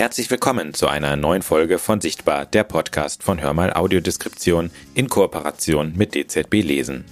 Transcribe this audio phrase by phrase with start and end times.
[0.00, 5.92] Herzlich willkommen zu einer neuen Folge von Sichtbar, der Podcast von Hörmal Audiodeskription in Kooperation
[5.94, 7.04] mit DZB Lesen.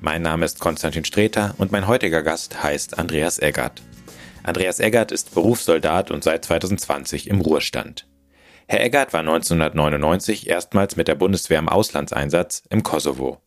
[0.00, 3.82] Mein Name ist Konstantin Streter und mein heutiger Gast heißt Andreas Eggert.
[4.42, 8.08] Andreas Eggert ist Berufssoldat und seit 2020 im Ruhestand.
[8.66, 13.42] Herr Eggert war 1999 erstmals mit der Bundeswehr im Auslandseinsatz im Kosovo.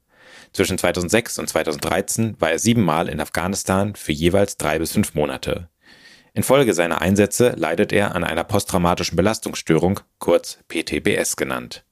[0.53, 5.67] Zwischen 2006 und 2013 war er siebenmal in Afghanistan für jeweils drei bis fünf Monate.
[6.37, 11.83] Infolge seiner Einsätze leidet er an einer posttraumatischen Belastungsstörung, kurz PTBS genannt.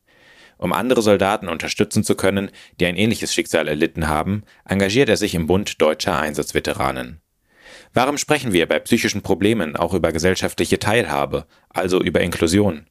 [0.59, 5.34] Um andere Soldaten unterstützen zu können, die ein ähnliches Schicksal erlitten haben, engagiert er sich
[5.34, 7.21] im Bund deutscher Einsatzveteranen.
[7.95, 12.85] Warum sprechen wir bei psychischen Problemen auch über gesellschaftliche Teilhabe, also über Inklusion?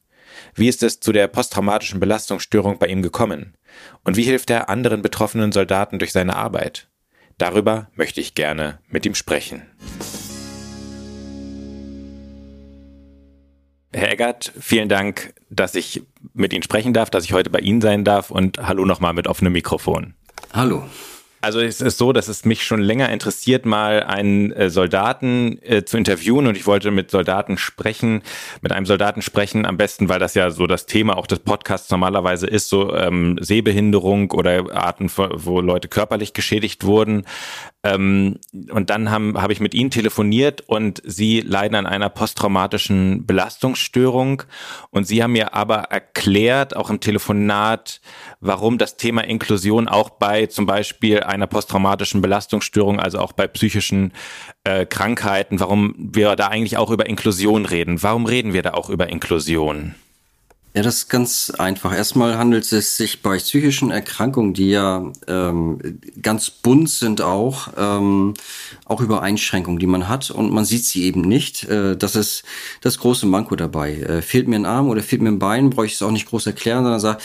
[0.55, 3.55] Wie ist es zu der posttraumatischen Belastungsstörung bei ihm gekommen?
[4.03, 6.89] Und wie hilft er anderen betroffenen Soldaten durch seine Arbeit?
[7.37, 9.61] Darüber möchte ich gerne mit ihm sprechen.
[13.95, 16.03] Herr Eggert, vielen Dank, dass ich
[16.33, 19.25] mit Ihnen sprechen darf, dass ich heute bei Ihnen sein darf und hallo nochmal mit
[19.25, 20.15] offenem Mikrofon.
[20.51, 20.83] Hallo.
[21.39, 25.85] Also es ist so, dass es mich schon länger interessiert, mal einen äh, Soldaten äh,
[25.85, 28.23] zu interviewen und ich wollte mit Soldaten sprechen,
[28.61, 31.91] mit einem Soldaten sprechen, am besten, weil das ja so das Thema auch des Podcasts
[31.91, 37.25] normalerweise ist, so ähm, Sehbehinderung oder Arten, wo Leute körperlich geschädigt wurden.
[37.85, 38.39] Ähm,
[38.71, 44.41] und dann habe ich mit ihnen telefoniert und sie leiden an einer posttraumatischen Belastungsstörung
[44.89, 48.01] und sie haben mir aber erklärt, auch im Telefonat,
[48.39, 54.13] warum das Thema Inklusion auch bei zum Beispiel einer posttraumatischen Belastungsstörung, also auch bei psychischen
[54.63, 58.01] äh, Krankheiten, warum wir da eigentlich auch über Inklusion reden.
[58.01, 59.93] Warum reden wir da auch über Inklusion?
[60.75, 61.95] Ja, das ist ganz einfach.
[61.95, 65.79] Erstmal handelt es sich bei psychischen Erkrankungen, die ja ähm,
[66.21, 68.33] ganz bunt sind auch, ähm,
[68.83, 71.63] auch über Einschränkungen, die man hat und man sieht sie eben nicht.
[71.63, 72.43] Äh, das ist
[72.81, 73.93] das große Manko dabei.
[73.93, 76.27] Äh, fehlt mir ein Arm oder fehlt mir ein Bein, brauche ich es auch nicht
[76.27, 77.19] groß erklären, sondern sage,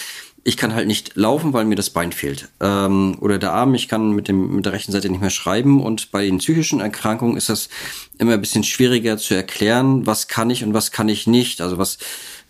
[0.44, 2.48] ich kann halt nicht laufen, weil mir das Bein fehlt.
[2.60, 5.82] Ähm, oder der Arm, ich kann mit, dem, mit der rechten Seite nicht mehr schreiben.
[5.82, 7.68] Und bei den psychischen Erkrankungen ist das
[8.18, 11.60] immer ein bisschen schwieriger zu erklären, was kann ich und was kann ich nicht.
[11.60, 11.98] Also was,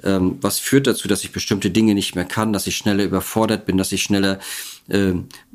[0.04, 3.66] ähm, was führt dazu, dass ich bestimmte Dinge nicht mehr kann, dass ich schneller überfordert
[3.66, 4.38] bin, dass ich schneller
[4.88, 5.12] äh,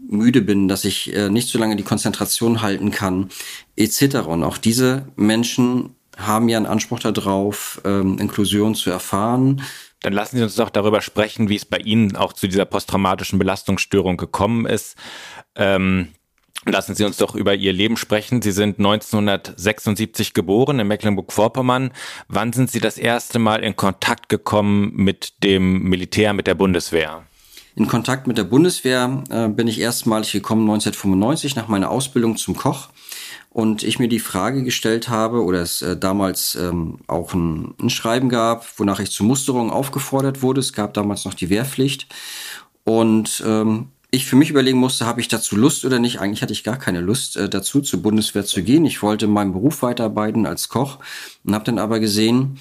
[0.07, 3.29] müde bin, dass ich äh, nicht so lange die Konzentration halten kann,
[3.75, 4.17] etc.
[4.27, 9.61] Und auch diese Menschen haben ja einen Anspruch darauf, ähm, Inklusion zu erfahren
[10.05, 13.39] dann lassen Sie uns doch darüber sprechen, wie es bei Ihnen auch zu dieser posttraumatischen
[13.39, 14.95] Belastungsstörung gekommen ist.
[15.55, 16.09] Ähm,
[16.65, 18.41] lassen Sie uns doch über Ihr Leben sprechen.
[18.41, 21.91] Sie sind 1976 geboren in Mecklenburg-Vorpommern.
[22.27, 27.23] Wann sind Sie das erste Mal in Kontakt gekommen mit dem Militär, mit der Bundeswehr?
[27.75, 32.55] In Kontakt mit der Bundeswehr äh, bin ich erstmalig gekommen 1995 nach meiner Ausbildung zum
[32.55, 32.89] Koch
[33.49, 37.89] und ich mir die Frage gestellt habe oder es äh, damals ähm, auch ein, ein,
[37.89, 40.61] Schreiben gab, wonach ich zur Musterung aufgefordert wurde.
[40.61, 42.07] Es gab damals noch die Wehrpflicht
[42.85, 46.19] und ähm, ich für mich überlegen musste, habe ich dazu Lust oder nicht.
[46.19, 48.85] Eigentlich hatte ich gar keine Lust äh, dazu, zur Bundeswehr zu gehen.
[48.85, 50.99] Ich wollte meinen Beruf weiterarbeiten als Koch
[51.43, 52.57] und habe dann aber gesehen,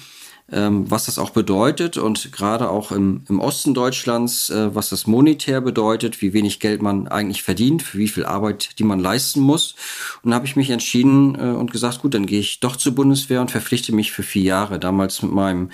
[0.51, 5.07] ähm, was das auch bedeutet und gerade auch im, im Osten Deutschlands, äh, was das
[5.07, 9.39] monetär bedeutet, wie wenig Geld man eigentlich verdient, für wie viel Arbeit, die man leisten
[9.39, 9.73] muss.
[10.21, 12.93] Und da habe ich mich entschieden äh, und gesagt, gut, dann gehe ich doch zur
[12.93, 14.77] Bundeswehr und verpflichte mich für vier Jahre.
[14.77, 15.71] Damals mit meinem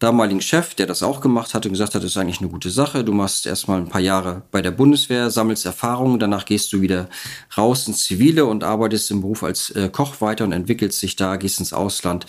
[0.00, 2.70] damaligen Chef, der das auch gemacht hat und gesagt hat, das ist eigentlich eine gute
[2.70, 3.04] Sache.
[3.04, 7.08] Du machst erstmal ein paar Jahre bei der Bundeswehr, sammelst Erfahrungen, danach gehst du wieder
[7.56, 11.36] raus ins Zivile und arbeitest im Beruf als äh, Koch weiter und entwickelst dich da,
[11.36, 12.26] gehst ins Ausland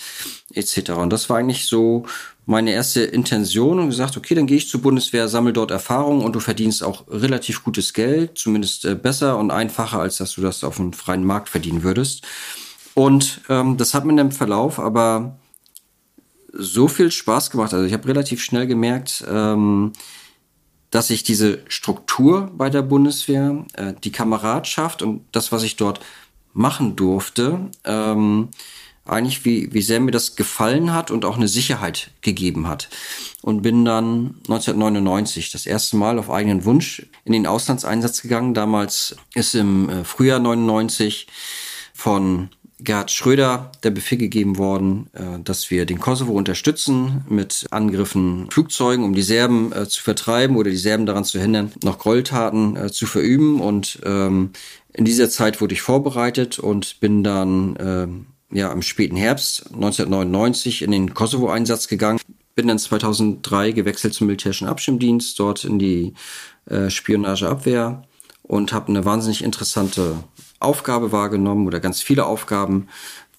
[0.54, 0.92] etc.
[0.92, 2.06] Und das war eigentlich so
[2.46, 6.36] meine erste Intention und gesagt, okay, dann gehe ich zur Bundeswehr, sammle dort Erfahrungen und
[6.36, 10.66] du verdienst auch relativ gutes Geld, zumindest äh, besser und einfacher, als dass du das
[10.66, 12.28] auf dem freien Markt verdienen würdest.
[12.94, 15.38] Und ähm, das hat mir im Verlauf aber
[16.54, 17.74] so viel Spaß gemacht.
[17.74, 19.94] Also ich habe relativ schnell gemerkt, ähm,
[20.90, 26.02] dass ich diese Struktur bei der Bundeswehr, äh, die Kameradschaft und das, was ich dort
[26.54, 28.50] machen durfte, ähm,
[29.06, 32.90] eigentlich wie, wie sehr mir das gefallen hat und auch eine Sicherheit gegeben hat.
[33.42, 38.54] Und bin dann 1999 das erste Mal auf eigenen Wunsch in den Auslandseinsatz gegangen.
[38.54, 41.28] Damals ist im äh, Frühjahr 99
[41.94, 42.50] von
[42.84, 49.06] Gerhard Schröder der Befehl gegeben worden, äh, dass wir den Kosovo unterstützen mit Angriffen Flugzeugen,
[49.06, 52.92] um die Serben äh, zu vertreiben oder die Serben daran zu hindern, noch Gräueltaten äh,
[52.92, 53.62] zu verüben.
[53.62, 54.52] Und ähm,
[54.94, 60.82] in dieser Zeit wurde ich vorbereitet und bin dann ähm, ja im späten Herbst 1999
[60.82, 62.20] in den Kosovo-Einsatz gegangen.
[62.56, 66.14] Bin dann 2003 gewechselt zum militärischen Abschirmdienst, dort in die
[66.90, 68.04] Spionageabwehr
[68.44, 70.26] und habe eine wahnsinnig interessante
[70.62, 72.88] Aufgabe wahrgenommen oder ganz viele Aufgaben,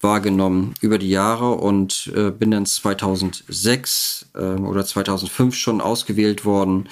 [0.01, 6.89] wahrgenommen über die Jahre und äh, bin dann 2006 äh, oder 2005 schon ausgewählt worden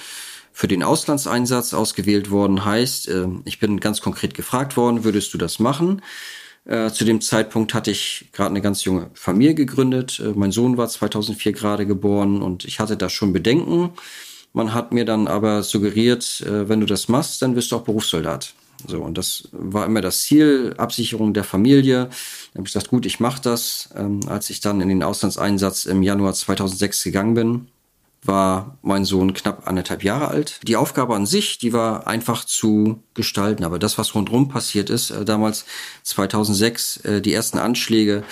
[0.52, 1.74] für den Auslandseinsatz.
[1.74, 6.02] Ausgewählt worden heißt, äh, ich bin ganz konkret gefragt worden, würdest du das machen?
[6.64, 10.20] Äh, zu dem Zeitpunkt hatte ich gerade eine ganz junge Familie gegründet.
[10.20, 13.90] Äh, mein Sohn war 2004 gerade geboren und ich hatte da schon Bedenken.
[14.52, 17.84] Man hat mir dann aber suggeriert, äh, wenn du das machst, dann wirst du auch
[17.84, 18.54] Berufssoldat.
[18.86, 22.04] So, und das war immer das Ziel, Absicherung der Familie.
[22.04, 23.90] Dann habe ich gesagt, gut, ich mache das.
[23.96, 27.68] Ähm, als ich dann in den Auslandseinsatz im Januar 2006 gegangen bin,
[28.24, 30.60] war mein Sohn knapp anderthalb Jahre alt.
[30.62, 33.64] Die Aufgabe an sich, die war einfach zu gestalten.
[33.64, 35.64] Aber das, was rundherum passiert ist, äh, damals
[36.04, 38.22] 2006, äh, die ersten Anschläge,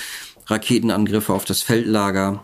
[0.47, 2.43] Raketenangriffe auf das Feldlager,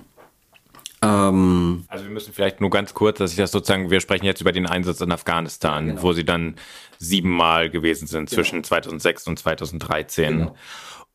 [1.07, 4.41] ähm, also wir müssen vielleicht nur ganz kurz, dass ich das sozusagen, wir sprechen jetzt
[4.41, 6.03] über den Einsatz in Afghanistan, genau.
[6.03, 6.57] wo sie dann
[6.99, 8.43] siebenmal gewesen sind genau.
[8.43, 10.39] zwischen 2006 und 2013.
[10.39, 10.57] Genau.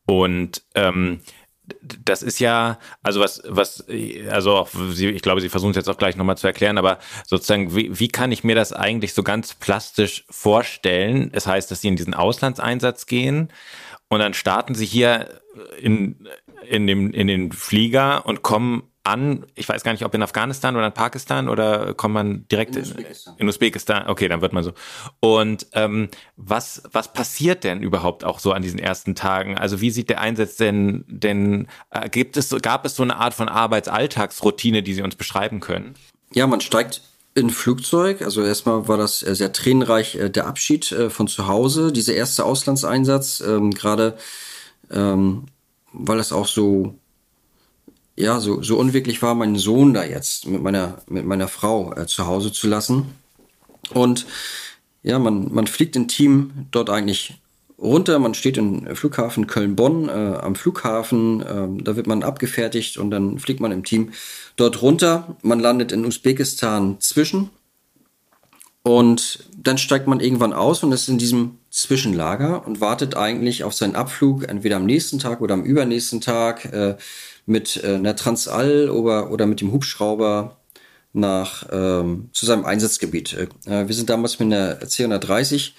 [0.06, 1.20] Und ähm,
[2.04, 3.86] das ist ja, also was, was,
[4.28, 6.98] also auch, Sie, ich glaube, Sie versuchen es jetzt auch gleich nochmal zu erklären, aber
[7.26, 11.30] sozusagen, wie, wie kann ich mir das eigentlich so ganz plastisch vorstellen?
[11.32, 13.52] Es heißt, dass Sie in diesen Auslandseinsatz gehen
[14.08, 15.40] und dann starten Sie hier
[15.80, 16.28] in,
[16.68, 20.76] in, dem, in den Flieger und kommen an, ich weiß gar nicht, ob in Afghanistan
[20.76, 23.34] oder in Pakistan oder kommt man direkt in Usbekistan.
[23.38, 24.08] In, Usbekistan.
[24.08, 24.72] Okay, dann wird man so.
[25.20, 29.58] Und ähm, was was passiert denn überhaupt auch so an diesen ersten Tagen?
[29.58, 33.34] Also wie sieht der Einsatz denn denn äh, gibt es gab es so eine Art
[33.34, 35.94] von Arbeitsalltagsroutine, die Sie uns beschreiben können?
[36.32, 37.02] Ja, man steigt
[37.34, 38.22] in Flugzeug.
[38.22, 42.14] Also erstmal war das äh, sehr tränenreich äh, der Abschied äh, von zu Hause, dieser
[42.14, 44.16] erste Auslandseinsatz, ähm, gerade
[44.90, 45.46] ähm,
[45.92, 46.94] weil es auch so
[48.16, 52.06] ja, so, so unwirklich war, meinen Sohn da jetzt mit meiner, mit meiner Frau äh,
[52.06, 53.06] zu Hause zu lassen.
[53.94, 54.26] Und
[55.02, 57.40] ja, man, man fliegt im Team dort eigentlich
[57.78, 58.18] runter.
[58.18, 61.40] Man steht im Flughafen Köln-Bonn äh, am Flughafen.
[61.40, 64.12] Äh, da wird man abgefertigt und dann fliegt man im Team
[64.56, 65.36] dort runter.
[65.42, 67.50] Man landet in Usbekistan zwischen.
[68.84, 73.74] Und dann steigt man irgendwann aus und ist in diesem Zwischenlager und wartet eigentlich auf
[73.74, 76.64] seinen Abflug, entweder am nächsten Tag oder am übernächsten Tag.
[76.66, 76.96] Äh,
[77.46, 80.56] mit äh, einer Transall oder, oder mit dem Hubschrauber
[81.12, 83.34] nach ähm, zu seinem Einsatzgebiet.
[83.66, 85.72] Äh, wir sind damals mit einer C130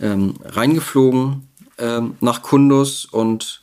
[0.00, 3.62] ähm, reingeflogen ähm, nach Kundus und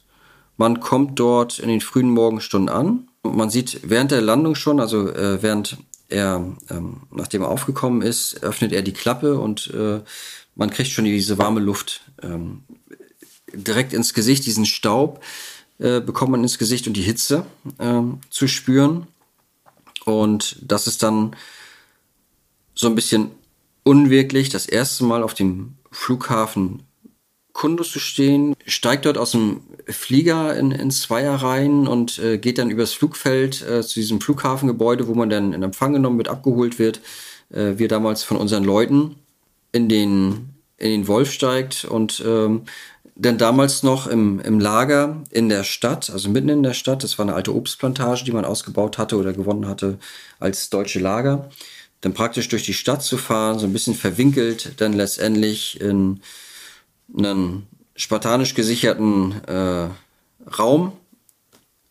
[0.57, 3.07] man kommt dort in den frühen Morgenstunden an.
[3.23, 5.77] Und man sieht während der Landung schon, also äh, während
[6.09, 10.01] er, ähm, nachdem er aufgekommen ist, öffnet er die Klappe und äh,
[10.55, 12.63] man kriegt schon diese warme Luft ähm,
[13.53, 15.23] direkt ins Gesicht, diesen Staub
[15.81, 17.45] äh, bekommt man ins Gesicht und die Hitze
[17.79, 19.07] äh, zu spüren.
[20.05, 21.35] Und das ist dann
[22.73, 23.31] so ein bisschen
[23.83, 26.83] unwirklich, das erste Mal auf dem Flughafen
[27.53, 32.69] Kundus zu stehen, steigt dort aus dem Flieger in, in Zweierreihen und äh, geht dann
[32.69, 37.01] übers Flugfeld äh, zu diesem Flughafengebäude, wo man dann in Empfang genommen wird, abgeholt wird.
[37.51, 39.15] Äh, wir damals von unseren Leuten
[39.73, 42.63] in den, in den Wolf steigt und ähm,
[43.23, 47.19] denn damals noch im, im Lager in der Stadt, also mitten in der Stadt, das
[47.19, 49.99] war eine alte Obstplantage, die man ausgebaut hatte oder gewonnen hatte
[50.39, 51.47] als deutsche Lager,
[52.01, 56.21] dann praktisch durch die Stadt zu fahren, so ein bisschen verwinkelt, dann letztendlich in
[57.15, 59.89] einen spartanisch gesicherten äh,
[60.57, 60.93] Raum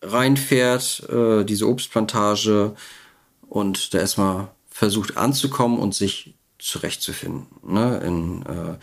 [0.02, 2.74] reinfährt, äh, diese Obstplantage
[3.48, 7.46] und da erstmal versucht anzukommen und sich zurechtzufinden.
[7.62, 8.00] Ne?
[8.04, 8.78] In äh,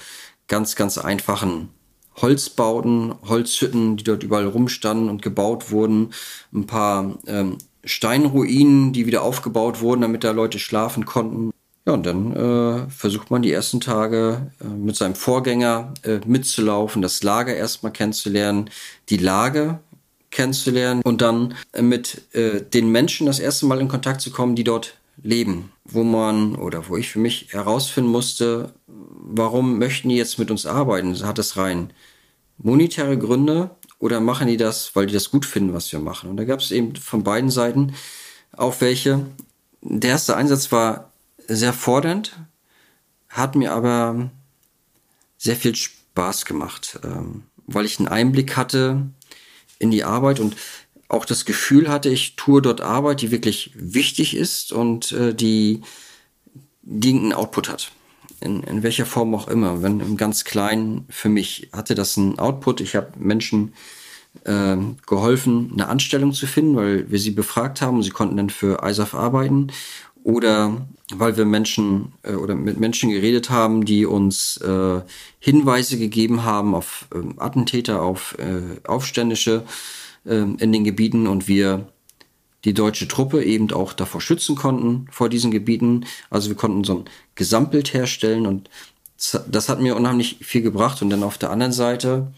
[0.47, 1.73] ganz, ganz einfachen
[2.19, 6.13] Holzbauten, Holzhütten, die dort überall rumstanden und gebaut wurden,
[6.53, 11.51] ein paar ähm, Steinruinen, die wieder aufgebaut wurden, damit da Leute schlafen konnten.
[11.85, 17.01] Ja, und dann äh, versucht man die ersten Tage äh, mit seinem Vorgänger äh, mitzulaufen,
[17.01, 18.69] das Lager erstmal kennenzulernen,
[19.09, 19.79] die Lage
[20.29, 24.55] kennenzulernen und dann äh, mit äh, den Menschen das erste Mal in Kontakt zu kommen,
[24.55, 28.73] die dort leben, wo man oder wo ich für mich herausfinden musste,
[29.29, 31.25] warum möchten die jetzt mit uns arbeiten?
[31.25, 31.93] Hat das rein
[32.57, 36.29] monetäre Gründe oder machen die das, weil die das gut finden, was wir machen?
[36.29, 37.93] Und da gab es eben von beiden Seiten
[38.51, 39.25] auch welche.
[39.81, 41.11] Der erste Einsatz war
[41.47, 42.37] sehr fordernd,
[43.29, 44.31] hat mir aber
[45.37, 49.07] sehr viel Spaß gemacht, ähm, weil ich einen Einblick hatte
[49.79, 50.55] in die Arbeit und
[51.09, 55.81] auch das Gefühl hatte, ich tue dort Arbeit, die wirklich wichtig ist und äh, die,
[56.81, 57.91] die einen Output hat
[58.39, 62.39] in, in welcher Form auch immer, wenn im ganz Kleinen, für mich hatte das einen
[62.39, 62.81] Output.
[62.81, 63.73] Ich habe Menschen
[64.43, 68.03] äh, geholfen, eine Anstellung zu finden, weil wir sie befragt haben.
[68.03, 69.67] Sie konnten dann für ISAF arbeiten
[70.23, 75.01] oder weil wir Menschen äh, oder mit Menschen geredet haben, die uns äh,
[75.39, 79.63] Hinweise gegeben haben auf äh, Attentäter, auf äh, Aufständische,
[80.27, 81.87] ähm, in den Gebieten und wir
[82.65, 86.05] die deutsche Truppe eben auch davor schützen konnten, vor diesen Gebieten.
[86.29, 88.69] Also wir konnten so ein Gesamtbild herstellen und
[89.47, 91.01] das hat mir unheimlich viel gebracht.
[91.01, 92.31] Und dann auf der anderen Seite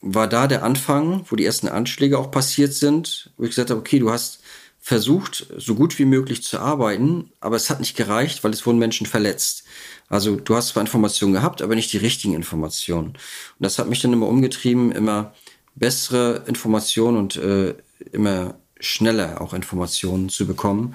[0.00, 3.80] war da der Anfang, wo die ersten Anschläge auch passiert sind, wo ich gesagt habe,
[3.80, 4.40] okay, du hast
[4.80, 8.78] versucht, so gut wie möglich zu arbeiten, aber es hat nicht gereicht, weil es wurden
[8.78, 9.64] Menschen verletzt.
[10.08, 13.08] Also du hast zwar Informationen gehabt, aber nicht die richtigen Informationen.
[13.08, 13.16] Und
[13.58, 15.34] das hat mich dann immer umgetrieben, immer
[15.74, 17.74] bessere Informationen und äh,
[18.12, 20.94] immer schneller auch Informationen zu bekommen,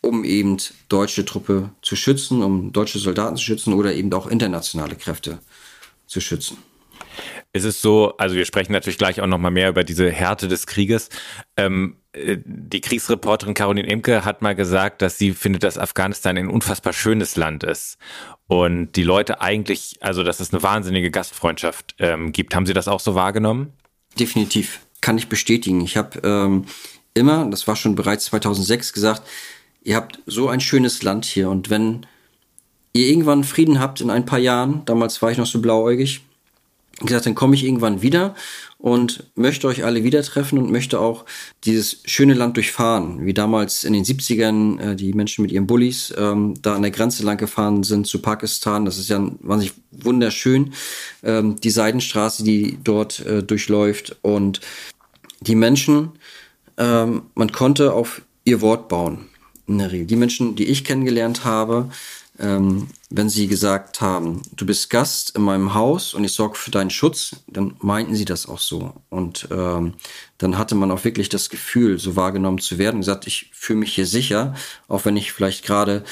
[0.00, 0.56] um eben
[0.88, 5.38] deutsche Truppe zu schützen, um deutsche Soldaten zu schützen oder eben auch internationale Kräfte
[6.06, 6.58] zu schützen.
[7.52, 10.66] Ist es so, also wir sprechen natürlich gleich auch nochmal mehr über diese Härte des
[10.66, 11.08] Krieges.
[11.56, 16.48] Ähm, äh, die Kriegsreporterin Caroline Imke hat mal gesagt, dass sie findet, dass Afghanistan ein
[16.48, 17.98] unfassbar schönes Land ist.
[18.46, 22.54] Und die Leute eigentlich, also dass es eine wahnsinnige Gastfreundschaft ähm, gibt.
[22.54, 23.72] Haben Sie das auch so wahrgenommen?
[24.18, 24.80] Definitiv.
[25.00, 25.80] Kann ich bestätigen.
[25.80, 26.66] Ich habe ähm,
[27.14, 29.22] immer, das war schon bereits 2006 gesagt,
[29.82, 31.50] ihr habt so ein schönes Land hier.
[31.50, 32.06] Und wenn
[32.92, 36.22] ihr irgendwann Frieden habt in ein paar Jahren, damals war ich noch so blauäugig,
[36.98, 38.34] gesagt, dann komme ich irgendwann wieder
[38.76, 41.24] und möchte euch alle wieder treffen und möchte auch
[41.64, 46.12] dieses schöne Land durchfahren, wie damals in den 70ern äh, die Menschen mit ihren Bullis
[46.16, 48.84] ähm, da an der Grenze lang gefahren sind zu Pakistan.
[48.84, 50.72] Das ist ja wahnsinnig wunderschön,
[51.22, 54.16] ähm, die Seidenstraße, die dort äh, durchläuft.
[54.22, 54.60] Und
[55.40, 56.12] die Menschen,
[56.80, 59.26] ähm, man konnte auf ihr Wort bauen.
[59.66, 60.06] In der Regel.
[60.06, 61.90] Die Menschen, die ich kennengelernt habe,
[62.40, 66.72] ähm, wenn sie gesagt haben, du bist Gast in meinem Haus und ich sorge für
[66.72, 68.94] deinen Schutz, dann meinten sie das auch so.
[69.10, 69.94] Und ähm,
[70.38, 73.80] dann hatte man auch wirklich das Gefühl, so wahrgenommen zu werden und gesagt, ich fühle
[73.80, 74.54] mich hier sicher,
[74.88, 76.02] auch wenn ich vielleicht gerade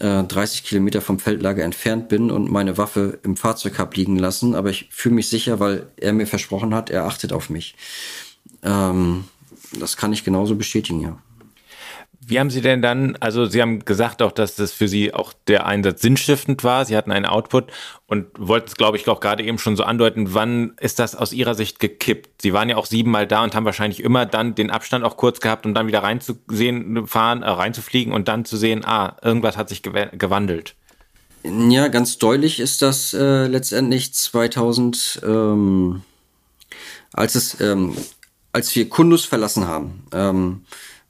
[0.00, 4.54] äh, 30 Kilometer vom Feldlager entfernt bin und meine Waffe im Fahrzeug habe liegen lassen,
[4.54, 7.76] aber ich fühle mich sicher, weil er mir versprochen hat, er achtet auf mich.
[8.62, 9.24] Ähm,
[9.72, 11.18] das kann ich genauso bestätigen, ja.
[12.22, 15.32] Wie haben Sie denn dann, also Sie haben gesagt auch, dass das für Sie auch
[15.48, 16.84] der Einsatz sinnstiftend war.
[16.84, 17.72] Sie hatten einen Output
[18.06, 20.32] und wollten es, glaube ich, auch gerade eben schon so andeuten.
[20.32, 22.42] Wann ist das aus Ihrer Sicht gekippt?
[22.42, 25.40] Sie waren ja auch siebenmal da und haben wahrscheinlich immer dann den Abstand auch kurz
[25.40, 29.68] gehabt, um dann wieder reinzusehen, fahren, äh, reinzufliegen und dann zu sehen, ah, irgendwas hat
[29.68, 30.76] sich gewandelt.
[31.42, 36.02] Ja, ganz deutlich ist das äh, letztendlich 2000, ähm,
[37.12, 37.96] als es, ähm,
[38.52, 40.04] als wir Kundus verlassen haben.
[40.12, 40.64] Ähm,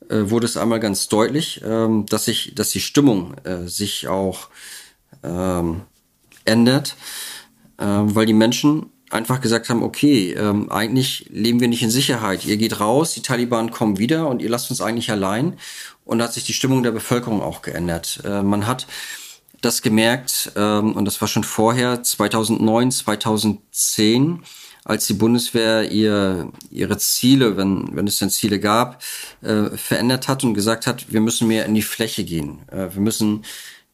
[0.09, 4.49] äh, wurde es einmal ganz deutlich, ähm, dass sich, dass die Stimmung äh, sich auch
[5.23, 5.83] ähm,
[6.45, 6.97] ändert,
[7.79, 12.45] äh, weil die Menschen einfach gesagt haben, okay, ähm, eigentlich leben wir nicht in Sicherheit.
[12.45, 15.59] Ihr geht raus, die Taliban kommen wieder und ihr lasst uns eigentlich allein.
[16.05, 18.21] Und da hat sich die Stimmung der Bevölkerung auch geändert.
[18.25, 18.87] Äh, man hat
[19.61, 24.43] das gemerkt, ähm, und das war schon vorher, 2009, 2010,
[24.85, 29.03] als die Bundeswehr ihr, ihre Ziele, wenn, wenn es denn Ziele gab,
[29.43, 32.61] äh, verändert hat und gesagt hat, wir müssen mehr in die Fläche gehen.
[32.71, 33.45] Äh, wir müssen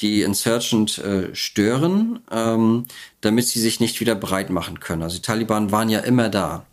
[0.01, 2.87] die Insurgent äh, stören, ähm,
[3.21, 5.03] damit sie sich nicht wieder breit machen können.
[5.03, 6.67] Also die Taliban waren ja immer da.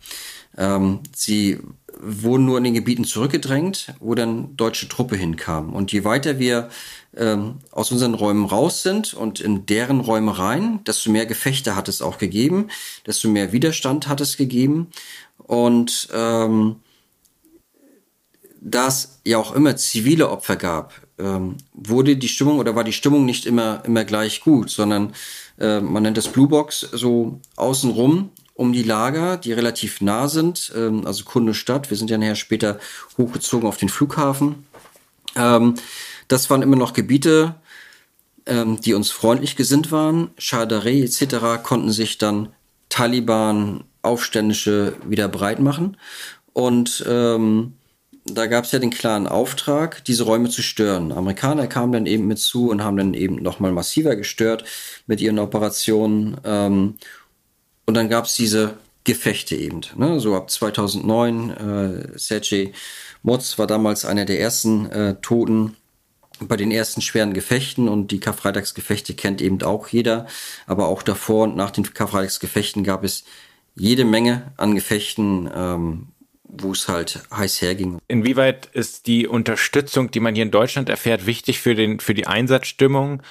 [0.56, 1.58] Ähm, sie
[2.04, 5.72] wurden nur in den Gebieten zurückgedrängt, wo dann deutsche Truppe hinkam.
[5.72, 6.68] Und je weiter wir
[7.16, 11.88] ähm, aus unseren Räumen raus sind und in deren Räume rein, desto mehr Gefechte hat
[11.88, 12.68] es auch gegeben,
[13.06, 14.88] desto mehr Widerstand hat es gegeben.
[15.38, 16.76] Und ähm,
[18.60, 22.92] da es ja auch immer zivile Opfer gab, ähm, wurde die Stimmung oder war die
[22.92, 25.14] Stimmung nicht immer, immer gleich gut, sondern
[25.58, 30.72] äh, man nennt das Blue Box so außenrum um die Lager, die relativ nah sind,
[30.76, 31.90] ähm, also Kunde Stadt.
[31.90, 32.78] Wir sind ja nachher später
[33.18, 34.66] hochgezogen auf den Flughafen.
[35.36, 35.74] Ähm,
[36.28, 37.56] das waren immer noch Gebiete,
[38.46, 40.30] ähm, die uns freundlich gesinnt waren.
[40.38, 41.62] Shadare etc.
[41.62, 42.50] konnten sich dann
[42.88, 45.96] Taliban, Aufständische wieder breit machen.
[46.52, 47.72] Und ähm,
[48.26, 51.12] da gab es ja den klaren Auftrag, diese Räume zu stören.
[51.12, 54.64] Amerikaner kamen dann eben mit zu und haben dann eben nochmal massiver gestört
[55.06, 56.36] mit ihren Operationen.
[57.86, 59.82] Und dann gab es diese Gefechte eben.
[59.96, 60.18] Ne?
[60.20, 62.72] So ab 2009, äh, Sergei
[63.22, 65.76] Motz war damals einer der ersten äh, Toten
[66.40, 70.26] bei den ersten schweren Gefechten und die Karfreitagsgefechte kennt eben auch jeder.
[70.66, 73.24] Aber auch davor und nach den Karfreitagsgefechten gab es
[73.76, 76.08] jede Menge an Gefechten, ähm,
[76.42, 77.98] wo es halt heiß herging.
[78.08, 82.26] Inwieweit ist die Unterstützung, die man hier in Deutschland erfährt, wichtig für, den, für die
[82.26, 83.22] Einsatzstimmung?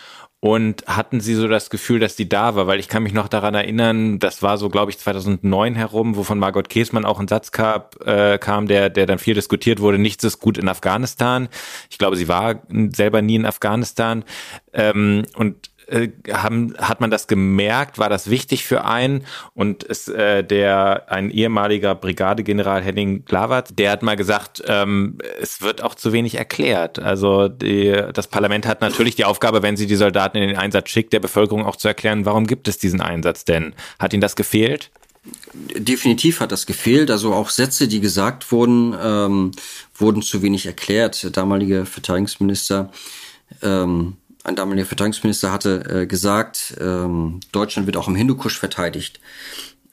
[0.43, 2.67] Und hatten Sie so das Gefühl, dass die da war?
[2.67, 6.23] Weil ich kann mich noch daran erinnern, das war so, glaube ich, 2009 herum, wo
[6.23, 9.99] von Margot Käßmann auch ein Satz kam, äh, kam der, der dann viel diskutiert wurde.
[9.99, 11.47] Nichts ist gut in Afghanistan.
[11.89, 14.25] Ich glaube, sie war selber nie in Afghanistan.
[14.73, 17.97] Ähm, und äh, haben, hat man das gemerkt?
[17.97, 19.25] War das wichtig für einen?
[19.53, 25.61] Und es, äh, der, ein ehemaliger Brigadegeneral Henning Glavert, der hat mal gesagt, ähm, es
[25.61, 26.99] wird auch zu wenig erklärt.
[26.99, 30.89] Also die, das Parlament hat natürlich die Aufgabe, wenn sie die Soldaten in den Einsatz
[30.89, 33.73] schickt, der Bevölkerung auch zu erklären, warum gibt es diesen Einsatz denn?
[33.99, 34.91] Hat Ihnen das gefehlt?
[35.53, 37.09] Definitiv hat das gefehlt.
[37.09, 39.51] Also auch Sätze, die gesagt wurden, ähm,
[39.95, 41.23] wurden zu wenig erklärt.
[41.23, 42.91] Der damalige Verteidigungsminister
[43.61, 49.19] ähm, ein damaliger Verteidigungsminister hatte äh, gesagt, ähm, Deutschland wird auch im Hindukusch verteidigt.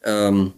[0.04, 0.52] Ähm,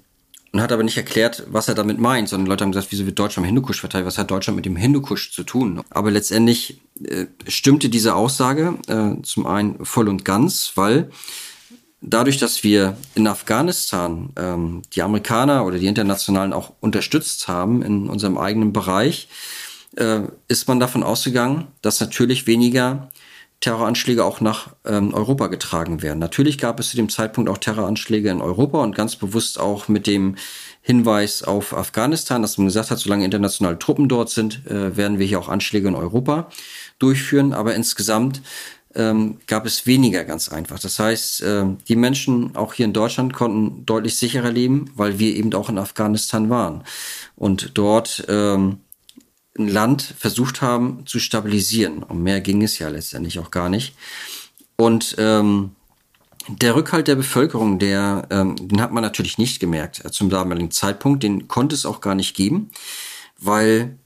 [0.53, 3.19] und hat aber nicht erklärt, was er damit meint, sondern Leute haben gesagt, wieso wird
[3.19, 4.07] Deutschland im Hindukusch verteidigt?
[4.07, 5.83] Was hat Deutschland mit dem Hindukusch zu tun?
[5.89, 11.11] Aber letztendlich äh, stimmte diese Aussage äh, zum einen voll und ganz, weil
[12.03, 18.11] dadurch, dass wir in Afghanistan ähm, die Amerikaner oder die Internationalen auch unterstützt haben in
[18.11, 19.29] unserem eigenen Bereich,
[19.97, 23.11] äh, ist man davon ausgegangen, dass natürlich weniger
[23.63, 26.19] Terroranschläge auch nach ähm, Europa getragen werden.
[26.19, 30.07] Natürlich gab es zu dem Zeitpunkt auch Terroranschläge in Europa und ganz bewusst auch mit
[30.07, 30.37] dem
[30.83, 35.27] Hinweis auf Afghanistan, dass man gesagt hat, solange internationale Truppen dort sind, äh, werden wir
[35.27, 36.49] hier auch Anschläge in Europa
[36.99, 37.53] durchführen.
[37.53, 38.43] Aber insgesamt
[38.97, 40.81] ähm, gab es weniger ganz einfach.
[40.81, 45.37] Das heißt, äh, die Menschen auch hier in Deutschland konnten deutlich sicherer leben, weil wir
[45.37, 46.83] eben auch in Afghanistan waren
[47.37, 48.79] und dort ähm,
[49.59, 52.03] ein Land versucht haben zu stabilisieren.
[52.03, 53.95] Um mehr ging es ja letztendlich auch gar nicht.
[54.77, 55.73] Und ähm,
[56.49, 60.71] der Rückhalt der Bevölkerung, der, ähm, den hat man natürlich nicht gemerkt äh, zum damaligen
[60.71, 61.23] Zeitpunkt.
[61.23, 62.71] Den konnte es auch gar nicht geben,
[63.39, 63.97] weil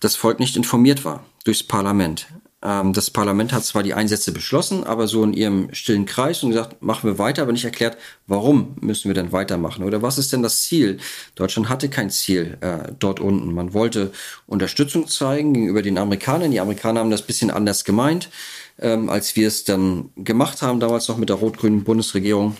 [0.00, 2.26] das Volk nicht informiert war durchs Parlament.
[2.62, 6.50] Ähm, das Parlament hat zwar die Einsätze beschlossen, aber so in ihrem stillen Kreis und
[6.50, 10.32] gesagt, machen wir weiter, aber nicht erklärt, warum müssen wir denn weitermachen oder was ist
[10.32, 10.98] denn das Ziel?
[11.34, 13.52] Deutschland hatte kein Ziel äh, dort unten.
[13.52, 14.10] Man wollte
[14.46, 16.50] Unterstützung zeigen gegenüber den Amerikanern.
[16.50, 18.30] Die Amerikaner haben das bisschen anders gemeint,
[18.78, 22.56] ähm, als wir es dann gemacht haben, damals noch mit der rot-grünen Bundesregierung.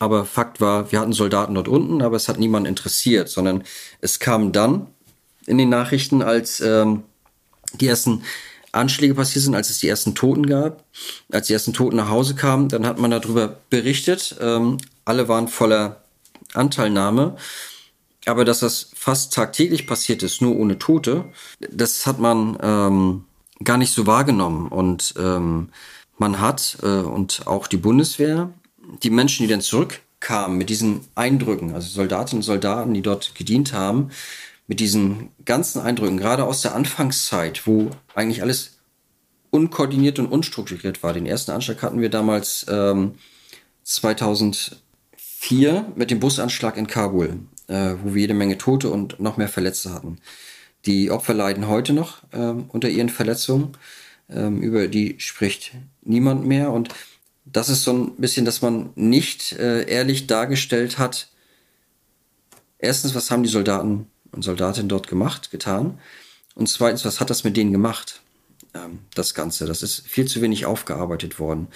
[0.00, 3.62] Aber Fakt war, wir hatten Soldaten dort unten, aber es hat niemand interessiert, sondern
[4.00, 4.88] es kam dann
[5.46, 7.04] in den Nachrichten, als ähm,
[7.80, 8.22] die ersten
[8.74, 10.84] Anschläge passiert sind, als es die ersten Toten gab,
[11.30, 14.36] als die ersten Toten nach Hause kamen, dann hat man darüber berichtet.
[14.40, 16.02] Ähm, alle waren voller
[16.52, 17.36] Anteilnahme.
[18.26, 21.26] Aber dass das fast tagtäglich passiert ist, nur ohne Tote,
[21.70, 23.24] das hat man ähm,
[23.62, 24.68] gar nicht so wahrgenommen.
[24.68, 25.68] Und ähm,
[26.16, 28.50] man hat, äh, und auch die Bundeswehr,
[29.02, 33.72] die Menschen, die dann zurückkamen mit diesen Eindrücken, also Soldatinnen und Soldaten, die dort gedient
[33.72, 34.10] haben,
[34.66, 38.73] mit diesen ganzen Eindrücken, gerade aus der Anfangszeit, wo eigentlich alles
[39.54, 41.12] unkoordiniert und unstrukturiert war.
[41.12, 43.14] Den ersten Anschlag hatten wir damals ähm,
[43.84, 47.38] 2004 mit dem Busanschlag in Kabul,
[47.68, 50.18] äh, wo wir jede Menge Tote und noch mehr Verletzte hatten.
[50.86, 53.76] Die Opfer leiden heute noch ähm, unter ihren Verletzungen.
[54.28, 55.70] Ähm, über die spricht
[56.02, 56.72] niemand mehr.
[56.72, 56.88] Und
[57.44, 61.28] das ist so ein bisschen, dass man nicht äh, ehrlich dargestellt hat.
[62.78, 66.00] Erstens, was haben die Soldaten und Soldatinnen dort gemacht, getan?
[66.56, 68.20] Und zweitens, was hat das mit denen gemacht?
[68.74, 69.66] Ähm, das Ganze.
[69.66, 71.68] Das ist viel zu wenig aufgearbeitet worden.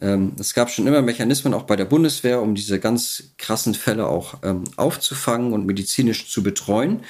[0.00, 4.06] Ähm, es gab schon immer Mechanismen auch bei der Bundeswehr, um diese ganz krassen Fälle
[4.06, 7.02] auch ähm, aufzufangen und medizinisch zu betreuen.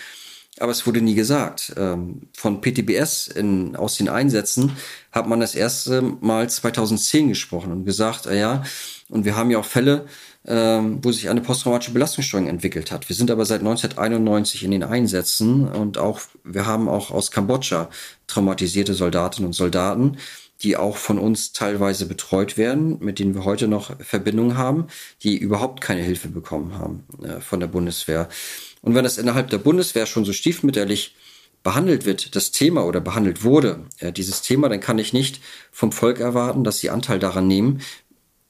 [0.58, 1.74] Aber es wurde nie gesagt.
[1.76, 4.72] Von PTBS in, aus den Einsätzen
[5.12, 8.64] hat man das erste Mal 2010 gesprochen und gesagt, ah ja,
[9.10, 10.06] und wir haben ja auch Fälle,
[10.46, 13.08] ähm, wo sich eine posttraumatische Belastungsstörung entwickelt hat.
[13.08, 17.90] Wir sind aber seit 1991 in den Einsätzen und auch, wir haben auch aus Kambodscha
[18.26, 20.18] traumatisierte Soldatinnen und Soldaten,
[20.62, 24.86] die auch von uns teilweise betreut werden, mit denen wir heute noch Verbindungen haben,
[25.22, 28.28] die überhaupt keine Hilfe bekommen haben äh, von der Bundeswehr.
[28.82, 31.14] Und wenn das innerhalb der Bundeswehr schon so stiefmütterlich
[31.62, 35.40] behandelt wird, das Thema oder behandelt wurde, äh, dieses Thema, dann kann ich nicht
[35.72, 37.80] vom Volk erwarten, dass sie Anteil daran nehmen,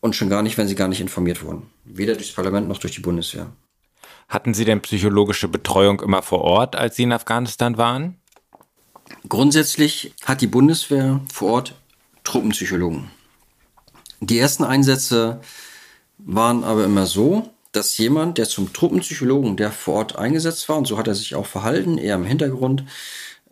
[0.06, 1.70] und schon gar nicht, wenn sie gar nicht informiert wurden.
[1.84, 3.52] Weder durchs Parlament noch durch die Bundeswehr.
[4.28, 8.16] Hatten Sie denn psychologische Betreuung immer vor Ort, als Sie in Afghanistan waren?
[9.28, 11.74] Grundsätzlich hat die Bundeswehr vor Ort
[12.24, 13.10] Truppenpsychologen.
[14.20, 15.40] Die ersten Einsätze
[16.18, 20.86] waren aber immer so, dass jemand, der zum Truppenpsychologen, der vor Ort eingesetzt war, und
[20.86, 22.84] so hat er sich auch verhalten, eher im Hintergrund,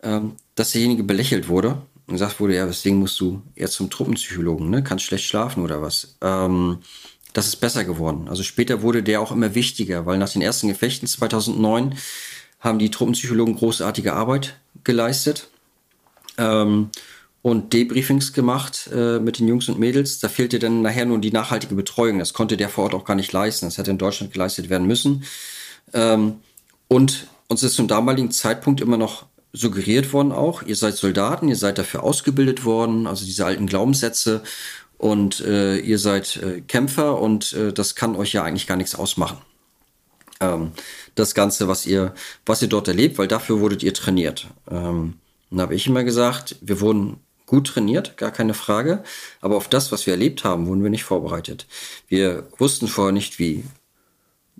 [0.01, 4.69] ähm, dass derjenige belächelt wurde und gesagt wurde, ja, deswegen musst du eher zum Truppenpsychologen,
[4.69, 4.83] ne?
[4.83, 6.17] Kannst schlecht schlafen oder was.
[6.21, 6.79] Ähm,
[7.33, 8.27] das ist besser geworden.
[8.29, 11.95] Also später wurde der auch immer wichtiger, weil nach den ersten Gefechten 2009
[12.59, 15.49] haben die Truppenpsychologen großartige Arbeit geleistet
[16.37, 16.89] ähm,
[17.41, 20.19] und Debriefings gemacht äh, mit den Jungs und Mädels.
[20.19, 22.19] Da fehlte dann nachher nur die nachhaltige Betreuung.
[22.19, 23.65] Das konnte der vor Ort auch gar nicht leisten.
[23.65, 25.23] Das hätte in Deutschland geleistet werden müssen.
[25.93, 26.37] Ähm,
[26.87, 31.55] und uns ist zum damaligen Zeitpunkt immer noch suggeriert worden auch, ihr seid Soldaten, ihr
[31.55, 34.41] seid dafür ausgebildet worden, also diese alten Glaubenssätze.
[34.97, 38.95] und äh, ihr seid äh, Kämpfer und äh, das kann euch ja eigentlich gar nichts
[38.95, 39.37] ausmachen.
[40.39, 40.71] Ähm,
[41.15, 42.13] das Ganze, was ihr,
[42.45, 44.47] was ihr dort erlebt, weil dafür wurdet ihr trainiert.
[44.69, 45.15] Ähm,
[45.49, 49.03] dann habe ich immer gesagt, wir wurden gut trainiert, gar keine Frage,
[49.41, 51.67] aber auf das, was wir erlebt haben, wurden wir nicht vorbereitet.
[52.07, 53.63] Wir wussten vorher nicht, wie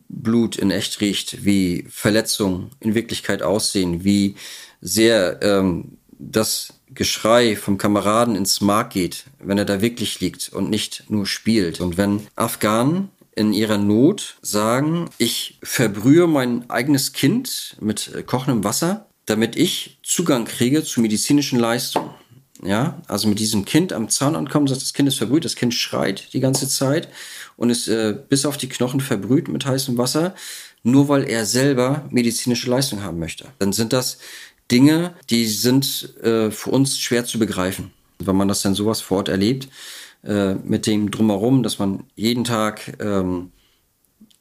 [0.09, 4.35] Blut in echt riecht, wie Verletzungen in Wirklichkeit aussehen, wie
[4.81, 10.69] sehr ähm, das Geschrei vom Kameraden ins Mark geht, wenn er da wirklich liegt und
[10.69, 11.81] nicht nur spielt.
[11.81, 19.07] Und wenn Afghanen in ihrer Not sagen, ich verbrühe mein eigenes Kind mit kochendem Wasser,
[19.25, 22.11] damit ich Zugang kriege zu medizinischen Leistungen.
[22.63, 25.73] Ja, also mit diesem Kind am Zaun ankommen, sagt, das Kind ist verbrüht, das Kind
[25.73, 27.09] schreit die ganze Zeit
[27.57, 30.33] und ist äh, bis auf die Knochen verbrüht mit heißem Wasser,
[30.83, 33.47] nur weil er selber medizinische Leistung haben möchte.
[33.59, 34.19] Dann sind das
[34.71, 37.91] Dinge, die sind äh, für uns schwer zu begreifen.
[38.19, 39.67] Wenn man das dann sowas vor Ort erlebt,
[40.23, 43.51] äh, mit dem drumherum, dass man jeden Tag ähm,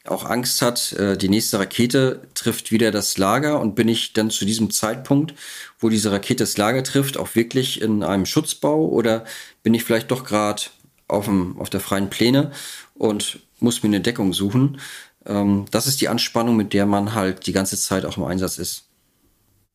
[0.07, 4.31] auch Angst hat, äh, die nächste Rakete trifft wieder das Lager und bin ich dann
[4.31, 5.35] zu diesem Zeitpunkt,
[5.79, 9.25] wo diese Rakete das Lager trifft, auch wirklich in einem Schutzbau oder
[9.63, 10.63] bin ich vielleicht doch gerade
[11.09, 12.53] auf, auf der freien Pläne
[12.95, 14.79] und muss mir eine Deckung suchen.
[15.25, 18.59] Ähm, das ist die Anspannung, mit der man halt die ganze Zeit auch im Einsatz
[18.59, 18.89] ist.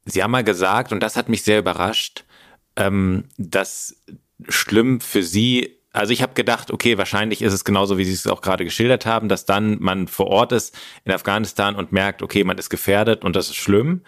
[0.05, 2.23] Sie haben mal gesagt, und das hat mich sehr überrascht,
[2.75, 3.95] ähm, dass
[4.47, 8.25] schlimm für Sie also ich habe gedacht, okay, wahrscheinlich ist es genauso, wie Sie es
[8.25, 12.45] auch gerade geschildert haben, dass dann man vor Ort ist in Afghanistan und merkt, okay,
[12.45, 14.03] man ist gefährdet und das ist schlimm.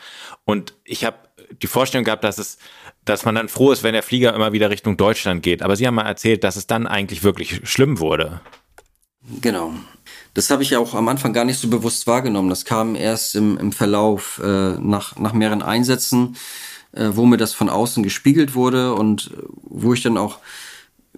[0.46, 1.18] Und ich habe
[1.62, 2.60] die Vorstellung gehabt, dass es,
[3.04, 5.62] dass man dann froh ist, wenn der Flieger immer wieder Richtung Deutschland geht.
[5.62, 8.40] Aber Sie haben mal erzählt, dass es dann eigentlich wirklich schlimm wurde.
[9.42, 9.74] Genau.
[10.34, 12.50] Das habe ich auch am Anfang gar nicht so bewusst wahrgenommen.
[12.50, 16.38] Das kam erst im, im Verlauf äh, nach, nach mehreren Einsätzen,
[16.94, 20.40] äh, wo mir das von außen gespiegelt wurde und äh, wo ich dann auch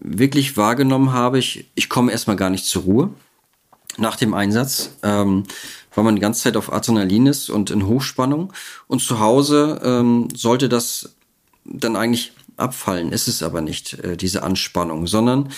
[0.04, 3.10] wirklich wahrgenommen habe, ich, ich komme erstmal gar nicht zur Ruhe
[3.98, 5.44] nach dem Einsatz, ähm,
[5.96, 8.54] weil man die ganze Zeit auf Adrenalin ist und in Hochspannung.
[8.88, 11.16] Und zu Hause ähm, sollte das
[11.66, 13.12] dann eigentlich abfallen.
[13.12, 15.50] Ist es aber nicht, äh, diese Anspannung, sondern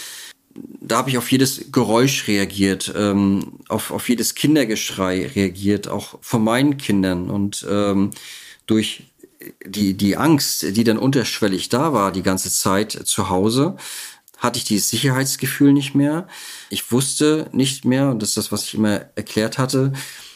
[0.80, 6.44] da habe ich auf jedes Geräusch reagiert, ähm, auf, auf jedes Kindergeschrei reagiert, auch von
[6.44, 7.30] meinen Kindern.
[7.30, 8.12] Und ähm,
[8.66, 9.04] durch
[9.66, 13.76] die, die Angst, die dann unterschwellig da war die ganze Zeit zu Hause,
[14.38, 16.28] hatte ich dieses Sicherheitsgefühl nicht mehr.
[16.70, 19.94] Ich wusste nicht mehr, und das ist das, was ich immer erklärt hatte,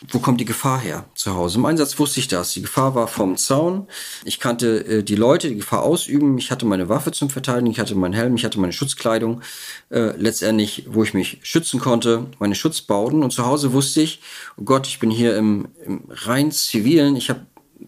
[0.08, 1.58] wo kommt die Gefahr her zu Hause.
[1.58, 2.54] Im Einsatz wusste ich das.
[2.54, 3.88] Die Gefahr war vom Zaun.
[4.24, 6.38] Ich kannte äh, die Leute, die Gefahr ausüben.
[6.38, 7.72] Ich hatte meine Waffe zum Verteidigen.
[7.72, 8.36] Ich hatte meinen Helm.
[8.36, 9.42] Ich hatte meine Schutzkleidung.
[9.90, 13.24] Äh, letztendlich, wo ich mich schützen konnte, meine Schutzbauten.
[13.24, 14.22] Und zu Hause wusste ich,
[14.58, 17.18] oh Gott, ich bin hier im, im rein zivilen.
[17.18, 17.46] Ich habe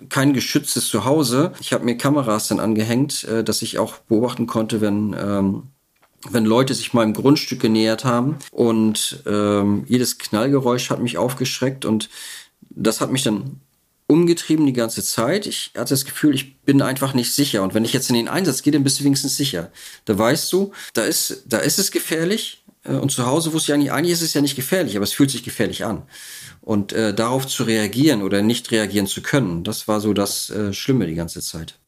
[0.09, 1.53] kein geschütztes Zuhause.
[1.61, 5.63] Ich habe mir Kameras dann angehängt, äh, dass ich auch beobachten konnte, wenn ähm,
[6.29, 12.09] wenn Leute sich meinem Grundstück genähert haben und ähm, jedes Knallgeräusch hat mich aufgeschreckt und
[12.69, 13.59] das hat mich dann
[14.07, 15.47] umgetrieben die ganze Zeit.
[15.47, 17.63] Ich hatte das Gefühl, ich bin einfach nicht sicher.
[17.63, 19.71] Und wenn ich jetzt in den Einsatz gehe, dann bist du wenigstens sicher.
[20.03, 22.63] Da weißt du, da ist, da ist es gefährlich.
[22.83, 25.13] Äh, und zu Hause wusste ich eigentlich, eigentlich ist es ja nicht gefährlich, aber es
[25.13, 26.03] fühlt sich gefährlich an.
[26.59, 30.73] Und äh, darauf zu reagieren oder nicht reagieren zu können, das war so das äh,
[30.73, 31.80] Schlimme die ganze Zeit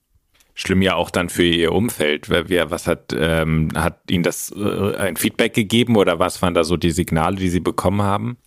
[0.53, 2.29] schlimm ja auch dann für ihr Umfeld.
[2.29, 6.63] Wer, was hat, ähm, hat ihnen das äh, ein Feedback gegeben oder was waren da
[6.63, 8.37] so die Signale, die sie bekommen haben?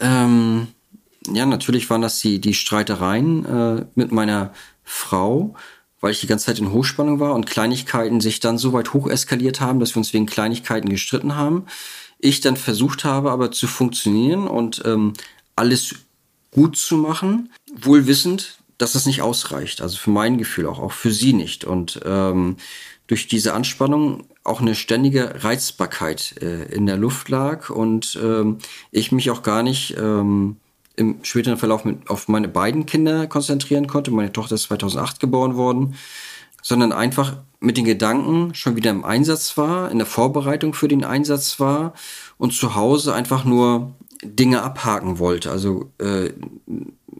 [0.00, 0.68] Ähm,
[1.32, 4.52] ja, natürlich waren das die, die Streitereien äh, mit meiner
[4.82, 5.54] Frau,
[6.00, 9.08] weil ich die ganze Zeit in Hochspannung war und Kleinigkeiten sich dann so weit hoch
[9.08, 11.66] eskaliert haben, dass wir uns wegen Kleinigkeiten gestritten haben.
[12.18, 15.12] Ich dann versucht habe, aber zu funktionieren und ähm,
[15.56, 15.94] alles
[16.50, 19.82] gut zu machen, wohl wissend, dass es nicht ausreicht.
[19.82, 21.64] Also für mein Gefühl auch, auch für sie nicht.
[21.64, 22.56] Und ähm,
[23.06, 28.58] durch diese Anspannung auch eine ständige Reizbarkeit äh, in der Luft lag und ähm,
[28.90, 30.56] ich mich auch gar nicht ähm,
[30.96, 34.10] im späteren Verlauf mit, auf meine beiden Kinder konzentrieren konnte.
[34.10, 35.96] Meine Tochter ist 2008 geboren worden,
[36.62, 41.04] sondern einfach mit den Gedanken schon wieder im Einsatz war, in der Vorbereitung für den
[41.04, 41.94] Einsatz war
[42.38, 45.50] und zu Hause einfach nur Dinge abhaken wollte.
[45.50, 46.30] Also äh,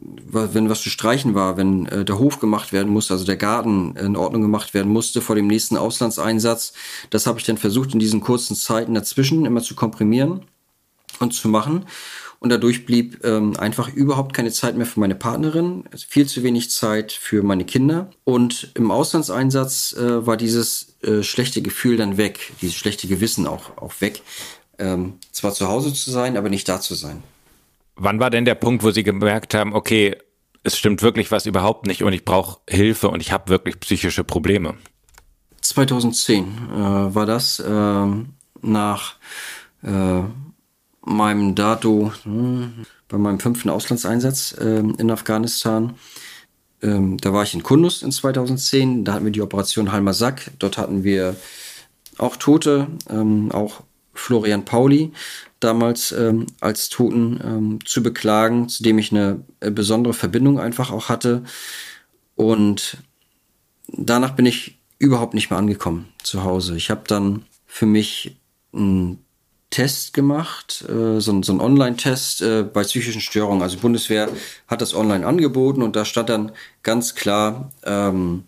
[0.05, 3.97] wenn was zu streichen war, wenn äh, der Hof gemacht werden musste, also der Garten
[3.97, 6.75] in Ordnung gemacht werden musste vor dem nächsten Auslandseinsatz,
[7.11, 10.43] das habe ich dann versucht in diesen kurzen Zeiten dazwischen immer zu komprimieren
[11.21, 11.87] und zu machen.
[12.41, 16.43] Und dadurch blieb ähm, einfach überhaupt keine Zeit mehr für meine Partnerin, also viel zu
[16.43, 18.11] wenig Zeit für meine Kinder.
[18.25, 23.79] Und im Auslandseinsatz äh, war dieses äh, schlechte Gefühl dann weg, dieses schlechte Gewissen auch,
[23.79, 24.21] auch weg.
[24.79, 27.23] Ähm, zwar zu Hause zu sein, aber nicht da zu sein.
[27.97, 30.17] Wann war denn der Punkt, wo Sie gemerkt haben, okay,
[30.63, 34.25] es stimmt wirklich was überhaupt nicht und ich brauche Hilfe und ich habe wirklich psychische
[34.25, 34.75] Probleme?
[35.61, 37.61] 2010 äh, war das.
[37.61, 38.07] Äh,
[38.65, 39.17] nach
[39.83, 40.23] äh,
[41.03, 45.95] meinem Dato, hm, bei meinem fünften Auslandseinsatz äh, in Afghanistan.
[46.83, 50.51] Ähm, da war ich in Kundus in 2010, da hatten wir die Operation Halmasak.
[50.59, 51.37] Dort hatten wir
[52.19, 53.83] auch Tote, ähm, auch
[54.15, 55.13] Florian Pauli
[55.65, 60.91] damals ähm, als Toten ähm, zu beklagen, zu dem ich eine äh, besondere Verbindung einfach
[60.93, 61.43] auch hatte.
[62.37, 62.99] Und
[63.89, 66.77] danach bin ich überhaupt nicht mehr angekommen zu Hause.
[66.77, 68.37] Ich habe dann für mich
[68.73, 69.25] einen
[69.71, 73.63] Test gemacht, äh, so, so einen Online-Test äh, bei psychischen Störungen.
[73.63, 74.29] Also Bundeswehr
[74.69, 76.53] hat das online angeboten und da stand dann
[76.85, 78.45] ganz klar, ähm,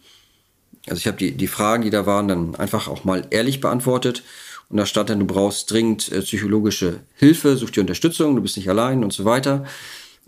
[0.86, 4.22] also ich habe die, die Fragen, die da waren, dann einfach auch mal ehrlich beantwortet.
[4.68, 8.56] Und da stand dann, du brauchst dringend äh, psychologische Hilfe, such dir Unterstützung, du bist
[8.56, 9.64] nicht allein und so weiter.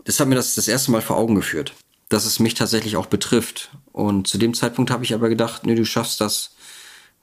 [0.05, 1.73] Das hat mir das das erste Mal vor Augen geführt,
[2.07, 3.69] dass es mich tatsächlich auch betrifft.
[3.91, 6.55] Und zu dem Zeitpunkt habe ich aber gedacht, nee, du schaffst das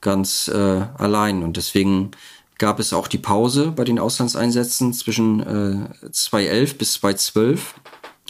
[0.01, 1.43] ganz äh, allein.
[1.43, 2.11] Und deswegen
[2.59, 7.75] gab es auch die Pause bei den Auslandseinsätzen zwischen äh, 2011 bis 2012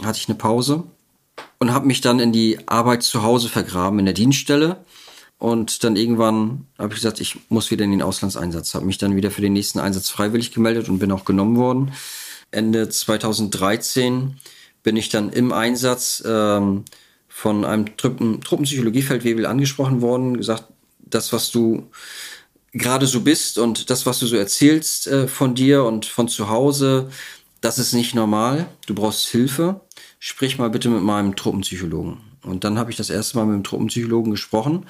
[0.04, 0.84] hatte ich eine Pause
[1.58, 4.84] und habe mich dann in die Arbeit zu Hause vergraben in der Dienststelle
[5.38, 8.74] und dann irgendwann habe ich gesagt, ich muss wieder in den Auslandseinsatz.
[8.74, 11.92] Habe mich dann wieder für den nächsten Einsatz freiwillig gemeldet und bin auch genommen worden.
[12.50, 14.38] Ende 2013
[14.82, 16.84] bin ich dann im Einsatz ähm,
[17.28, 20.64] von einem Truppen Truppenpsychologiefeldwebel angesprochen worden, gesagt,
[20.98, 21.90] das, was du
[22.72, 26.48] gerade so bist und das, was du so erzählst äh, von dir und von zu
[26.48, 27.10] Hause,
[27.60, 28.68] das ist nicht normal.
[28.86, 29.82] Du brauchst Hilfe.
[30.18, 32.18] Sprich mal bitte mit meinem Truppenpsychologen.
[32.42, 34.86] Und dann habe ich das erste Mal mit dem Truppenpsychologen gesprochen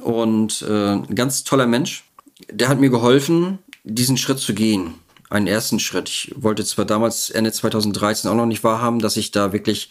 [0.00, 2.04] und äh, ein ganz toller Mensch.
[2.50, 4.94] Der hat mir geholfen, diesen Schritt zu gehen.
[5.30, 6.08] Einen ersten Schritt.
[6.08, 9.90] Ich wollte zwar damals Ende 2013 auch noch nicht wahrhaben, dass ich da wirklich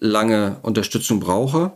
[0.00, 1.72] lange Unterstützung brauche.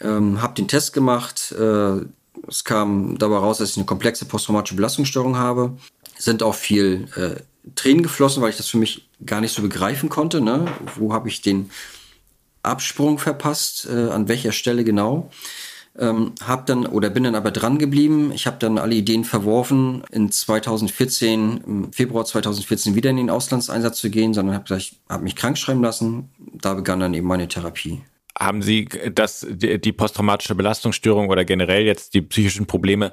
[0.00, 1.52] Ähm, habe den Test gemacht.
[1.52, 2.00] Äh,
[2.48, 5.76] es kam dabei raus, dass ich eine komplexe posttraumatische Belastungsstörung habe.
[6.18, 7.40] Sind auch viel äh,
[7.74, 10.40] Tränen geflossen, weil ich das für mich gar nicht so begreifen konnte.
[10.40, 10.66] Ne?
[10.96, 11.70] Wo habe ich den
[12.62, 13.86] Absprung verpasst?
[13.86, 15.30] Äh, an welcher Stelle genau?
[15.96, 18.32] Ähm, hab dann oder bin dann aber dran geblieben.
[18.34, 23.98] Ich habe dann alle Ideen verworfen, in 2014, im Februar 2014 wieder in den Auslandseinsatz
[24.00, 24.78] zu gehen, sondern habe
[25.08, 26.30] habe mich krank schreiben lassen.
[26.52, 28.00] Da begann dann eben meine Therapie.
[28.36, 33.12] Haben Sie das, die posttraumatische Belastungsstörung oder generell jetzt die psychischen Probleme,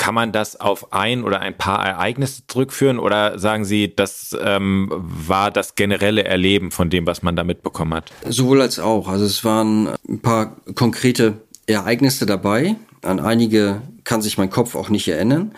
[0.00, 4.88] kann man das auf ein oder ein paar Ereignisse zurückführen oder sagen Sie, das ähm,
[4.90, 8.10] war das generelle Erleben von dem, was man da mitbekommen hat?
[8.26, 9.08] Sowohl als auch.
[9.08, 12.76] Also es waren ein paar konkrete Ereignisse dabei.
[13.02, 15.52] An einige kann sich mein Kopf auch nicht erinnern.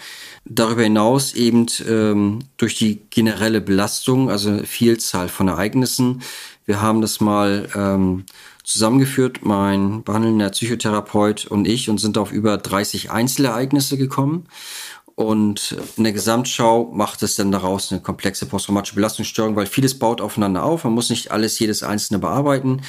[0.44, 6.22] Darüber hinaus eben ähm, durch die generelle Belastung, also Vielzahl von Ereignissen.
[6.66, 8.24] Wir haben das mal ähm,
[8.64, 14.46] zusammengeführt, mein behandelnder Psychotherapeut und ich, und sind auf über 30 Einzelereignisse gekommen.
[15.14, 20.20] Und in der Gesamtschau macht es dann daraus eine komplexe posttraumatische Belastungsstörung, weil vieles baut
[20.20, 20.84] aufeinander auf.
[20.84, 22.82] Man muss nicht alles, jedes einzelne bearbeiten.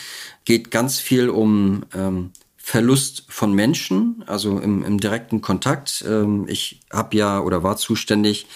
[0.46, 2.32] Geht ganz viel um ähm,
[2.66, 6.04] Verlust von Menschen, also im, im direkten Kontakt.
[6.08, 8.48] Ähm, ich habe ja oder war zuständig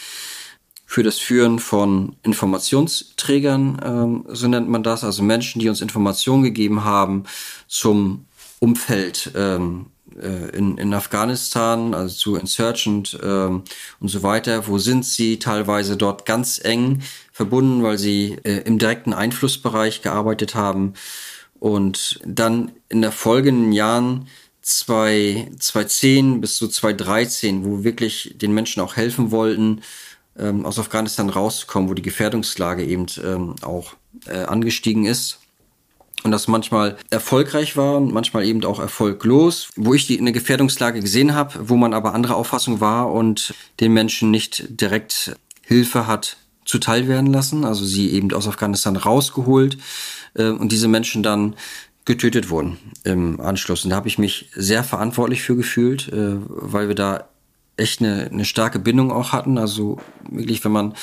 [0.86, 6.42] für das Führen von Informationsträgern, ähm, so nennt man das, also Menschen, die uns Informationen
[6.42, 7.26] gegeben haben
[7.68, 8.26] zum
[8.60, 13.66] Umfeld ähm, äh, in, in Afghanistan, also zu Insurgent und
[14.00, 14.68] so weiter.
[14.70, 15.38] Wo sind sie?
[15.38, 17.02] Teilweise dort ganz eng
[17.34, 20.94] verbunden, weil sie äh, im direkten Einflussbereich gearbeitet haben.
[21.60, 24.28] Und dann in der folgenden Jahren
[24.62, 29.82] 2010 bis zu 2013, wo wir wirklich den Menschen auch helfen wollten,
[30.38, 35.40] ähm, aus Afghanistan rauszukommen, wo die Gefährdungslage eben ähm, auch äh, angestiegen ist.
[36.24, 41.00] Und das manchmal erfolgreich war und manchmal eben auch erfolglos, wo ich die eine Gefährdungslage
[41.00, 46.38] gesehen habe, wo man aber andere Auffassung war und den Menschen nicht direkt Hilfe hat
[46.68, 49.78] zuteil werden lassen, also sie eben aus Afghanistan rausgeholt
[50.36, 51.56] äh, und diese Menschen dann
[52.06, 53.84] getötet wurden im Anschluss.
[53.84, 57.28] Und da habe ich mich sehr verantwortlich für gefühlt, äh, weil wir da
[57.78, 59.58] echt eine, eine starke Bindung auch hatten.
[59.58, 60.00] Also
[60.30, 60.94] wirklich, wenn man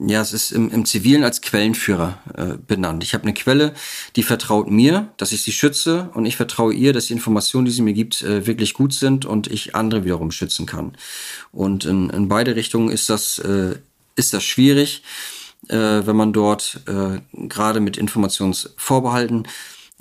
[0.00, 3.02] ja, es ist im, im Zivilen als Quellenführer äh, benannt.
[3.02, 3.74] Ich habe eine Quelle,
[4.14, 7.72] die vertraut mir, dass ich sie schütze und ich vertraue ihr, dass die Informationen, die
[7.72, 10.92] sie mir gibt, äh, wirklich gut sind und ich andere wiederum schützen kann.
[11.50, 13.74] Und in, in beide Richtungen ist das, äh,
[14.18, 15.02] ist das schwierig,
[15.68, 19.48] äh, wenn man dort äh, gerade mit Informationsvorbehalten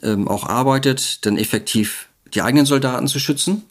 [0.02, 3.64] äh, auch arbeitet, dann effektiv die eigenen Soldaten zu schützen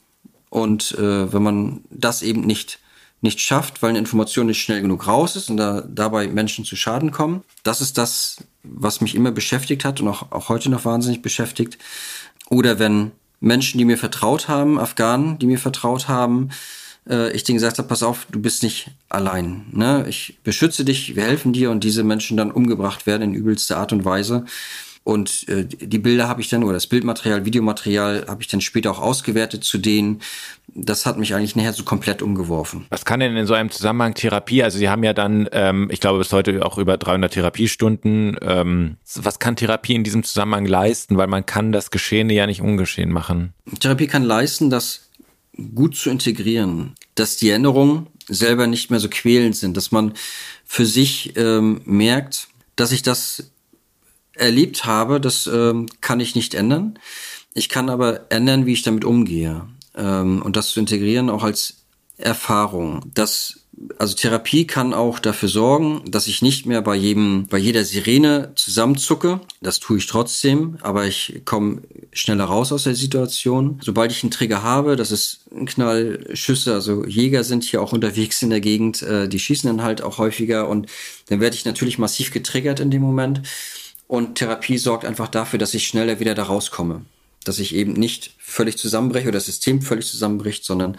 [0.49, 2.79] und äh, wenn man das eben nicht,
[3.21, 6.75] nicht schafft, weil eine Information nicht schnell genug raus ist und da, dabei Menschen zu
[6.75, 10.85] Schaden kommen, das ist das, was mich immer beschäftigt hat und auch, auch heute noch
[10.85, 11.77] wahnsinnig beschäftigt.
[12.49, 16.49] Oder wenn Menschen, die mir vertraut haben, Afghanen, die mir vertraut haben,
[17.09, 19.65] äh, ich denen gesagt habe, pass auf, du bist nicht allein.
[19.71, 20.05] Ne?
[20.07, 23.93] Ich beschütze dich, wir helfen dir und diese Menschen dann umgebracht werden in übelster Art
[23.93, 24.45] und Weise.
[25.07, 28.91] Und äh, die Bilder habe ich dann, oder das Bildmaterial, Videomaterial habe ich dann später
[28.91, 30.19] auch ausgewertet zu denen.
[30.75, 32.85] Das hat mich eigentlich nachher so komplett umgeworfen.
[32.89, 36.01] Was kann denn in so einem Zusammenhang Therapie, also Sie haben ja dann, ähm, ich
[36.01, 41.15] glaube bis heute auch über 300 Therapiestunden, ähm, was kann Therapie in diesem Zusammenhang leisten?
[41.15, 43.53] Weil man kann das Geschehene ja nicht ungeschehen machen.
[43.79, 45.06] Therapie kann leisten, das
[45.75, 50.13] gut zu integrieren, dass die Erinnerungen selber nicht mehr so quälend sind, dass man
[50.65, 53.51] für sich ähm, merkt, dass ich das
[54.33, 56.99] erlebt habe, das ähm, kann ich nicht ändern.
[57.53, 59.67] Ich kann aber ändern, wie ich damit umgehe.
[59.95, 61.85] Ähm, und das zu integrieren auch als
[62.17, 63.01] Erfahrung.
[63.13, 63.61] Das,
[63.99, 68.51] also Therapie kann auch dafür sorgen, dass ich nicht mehr bei jedem, bei jeder Sirene
[68.55, 69.39] zusammenzucke.
[69.61, 73.79] Das tue ich trotzdem, aber ich komme schneller raus aus der Situation.
[73.83, 77.93] Sobald ich einen Trigger habe, das ist ein Knall, Schüsse, also Jäger sind hier auch
[77.93, 80.87] unterwegs in der Gegend, äh, die schießen dann halt auch häufiger und
[81.27, 83.41] dann werde ich natürlich massiv getriggert in dem Moment.
[84.07, 87.05] Und Therapie sorgt einfach dafür, dass ich schneller wieder da rauskomme.
[87.43, 90.97] Dass ich eben nicht völlig zusammenbreche oder das System völlig zusammenbricht, sondern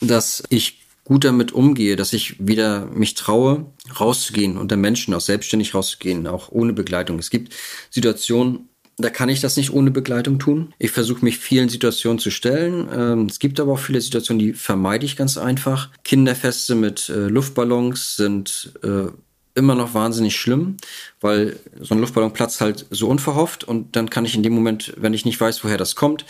[0.00, 3.66] dass ich gut damit umgehe, dass ich wieder mich traue,
[4.00, 7.18] rauszugehen, unter Menschen auch selbstständig rauszugehen, auch ohne Begleitung.
[7.18, 7.54] Es gibt
[7.90, 10.72] Situationen, da kann ich das nicht ohne Begleitung tun.
[10.78, 12.88] Ich versuche mich vielen Situationen zu stellen.
[12.92, 15.90] Ähm, es gibt aber auch viele Situationen, die vermeide ich ganz einfach.
[16.04, 19.08] Kinderfeste mit äh, Luftballons sind äh,
[19.54, 20.76] immer noch wahnsinnig schlimm,
[21.20, 24.94] weil so ein Luftballon platzt halt so unverhofft und dann kann ich in dem Moment,
[24.96, 26.24] wenn ich nicht weiß, woher das kommt,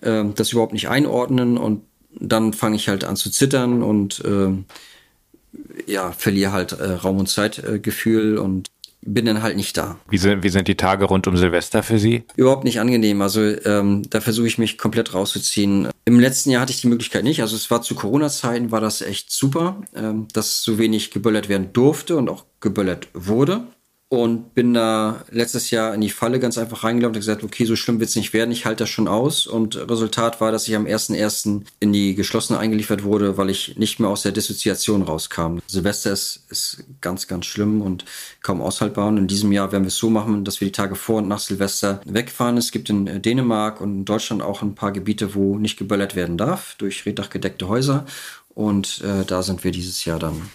[0.00, 1.82] äh, das überhaupt nicht einordnen und
[2.18, 4.52] dann fange ich halt an zu zittern und äh,
[5.86, 8.70] ja, verliere halt äh, Raum- und Zeitgefühl und
[9.02, 9.98] bin dann halt nicht da.
[10.10, 12.24] Wie sind, wie sind die Tage rund um Silvester für Sie?
[12.34, 13.22] Überhaupt nicht angenehm.
[13.22, 15.88] Also ähm, da versuche ich mich komplett rauszuziehen.
[16.04, 17.40] Im letzten Jahr hatte ich die Möglichkeit nicht.
[17.40, 21.72] Also es war zu Corona-Zeiten, war das echt super, ähm, dass so wenig geböllert werden
[21.72, 23.68] durfte und auch geböllert wurde
[24.08, 27.74] und bin da letztes Jahr in die Falle ganz einfach reingelaufen und gesagt, okay, so
[27.74, 29.48] schlimm wird's nicht werden, ich halte das schon aus.
[29.48, 31.62] Und Resultat war, dass ich am 1.1.
[31.80, 35.58] in die geschlossene eingeliefert wurde, weil ich nicht mehr aus der Dissoziation rauskam.
[35.66, 38.04] Silvester ist, ist ganz, ganz schlimm und
[38.42, 39.08] kaum aushaltbar.
[39.08, 41.26] Und in diesem Jahr werden wir es so machen, dass wir die Tage vor und
[41.26, 42.58] nach Silvester wegfahren.
[42.58, 46.38] Es gibt in Dänemark und in Deutschland auch ein paar Gebiete, wo nicht geböllert werden
[46.38, 48.06] darf, durch reddachgedeckte Häuser.
[48.54, 50.48] Und äh, da sind wir dieses Jahr dann.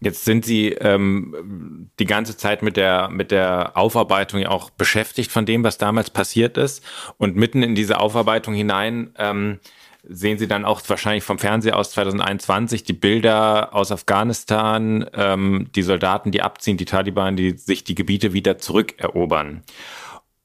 [0.00, 5.32] Jetzt sind Sie ähm, die ganze Zeit mit der, mit der Aufarbeitung ja auch beschäftigt
[5.32, 6.84] von dem, was damals passiert ist.
[7.16, 9.58] Und mitten in diese Aufarbeitung hinein ähm,
[10.08, 15.82] sehen Sie dann auch wahrscheinlich vom Fernseher aus 2021 die Bilder aus Afghanistan, ähm, die
[15.82, 19.62] Soldaten, die abziehen, die Taliban, die sich die Gebiete wieder zurückerobern.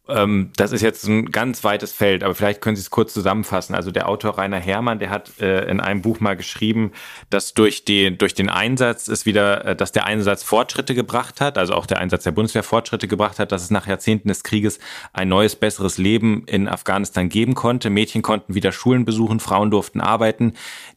[0.07, 3.75] Ähm, das ist jetzt ein ganz weites Feld, aber vielleicht können Sie es kurz zusammenfassen.
[3.75, 6.91] Also der Autor Rainer Herrmann, der hat äh, in einem Buch mal geschrieben,
[7.29, 11.57] dass durch, die, durch den Einsatz es wieder, äh, dass der Einsatz Fortschritte gebracht hat,
[11.57, 14.79] also auch der Einsatz der Bundeswehr Fortschritte gebracht hat, dass es nach Jahrzehnten des Krieges
[15.13, 17.89] ein neues, besseres Leben in Afghanistan geben konnte.
[17.91, 20.53] Mädchen konnten wieder Schulen besuchen, Frauen durften arbeiten.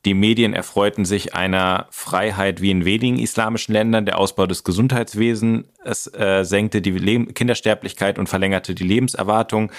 [0.07, 4.07] Die Medien erfreuten sich einer Freiheit wie in wenigen islamischen Ländern.
[4.07, 9.71] Der Ausbau des Gesundheitswesens äh, senkte die Le Kindersterblichkeit und verlängerte die Lebenserwartung.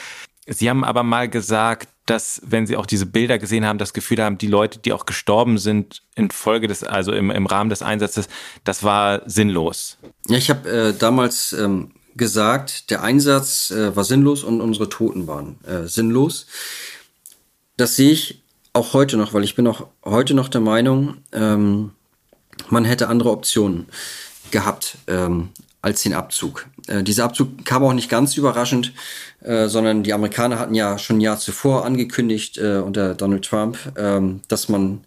[0.48, 4.22] Sie haben aber mal gesagt, dass, wenn Sie auch diese Bilder gesehen haben, das Gefühl
[4.22, 8.28] haben, die Leute, die auch gestorben sind infolge des, also im, im Rahmen des Einsatzes,
[8.64, 9.98] das war sinnlos.
[10.28, 15.26] Ja, ich habe äh, damals ähm, gesagt, der Einsatz äh, war sinnlos und unsere Toten
[15.28, 16.46] waren äh, sinnlos.
[17.76, 21.92] Das sehe ich auch heute noch, weil ich bin auch heute noch der Meinung, ähm,
[22.70, 23.88] man hätte andere Optionen
[24.52, 25.50] gehabt ähm,
[25.86, 26.66] als den Abzug.
[26.88, 28.92] Äh, dieser Abzug kam auch nicht ganz überraschend,
[29.44, 33.78] äh, sondern die Amerikaner hatten ja schon ein Jahr zuvor angekündigt äh, unter Donald Trump,
[33.96, 35.02] ähm, dass man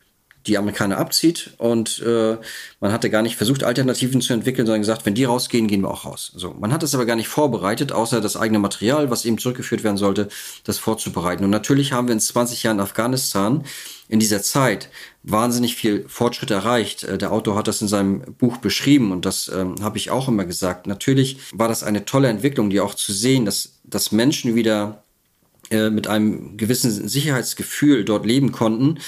[0.48, 2.36] die Amerikaner abzieht und äh,
[2.80, 5.90] man hatte gar nicht versucht, Alternativen zu entwickeln, sondern gesagt, wenn die rausgehen, gehen wir
[5.90, 6.32] auch raus.
[6.34, 9.84] So, man hat es aber gar nicht vorbereitet, außer das eigene Material, was eben zurückgeführt
[9.84, 10.28] werden sollte,
[10.64, 11.44] das vorzubereiten.
[11.44, 13.64] Und natürlich haben wir in 20 Jahren Afghanistan
[14.08, 14.88] in dieser Zeit
[15.22, 17.04] wahnsinnig viel Fortschritt erreicht.
[17.04, 20.28] Äh, der Autor hat das in seinem Buch beschrieben und das ähm, habe ich auch
[20.28, 20.86] immer gesagt.
[20.86, 25.02] Natürlich war das eine tolle Entwicklung, die auch zu sehen, dass, dass Menschen wieder
[25.70, 28.98] äh, mit einem gewissen Sicherheitsgefühl dort leben konnten,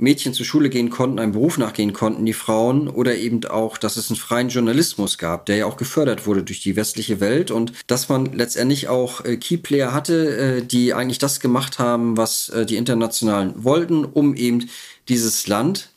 [0.00, 3.96] Mädchen zur Schule gehen konnten, einem Beruf nachgehen konnten, die Frauen, oder eben auch, dass
[3.96, 7.72] es einen freien Journalismus gab, der ja auch gefördert wurde durch die westliche Welt und
[7.86, 12.64] dass man letztendlich auch äh, Keyplayer hatte, äh, die eigentlich das gemacht haben, was äh,
[12.64, 14.70] die Internationalen wollten, um eben
[15.08, 15.90] dieses Land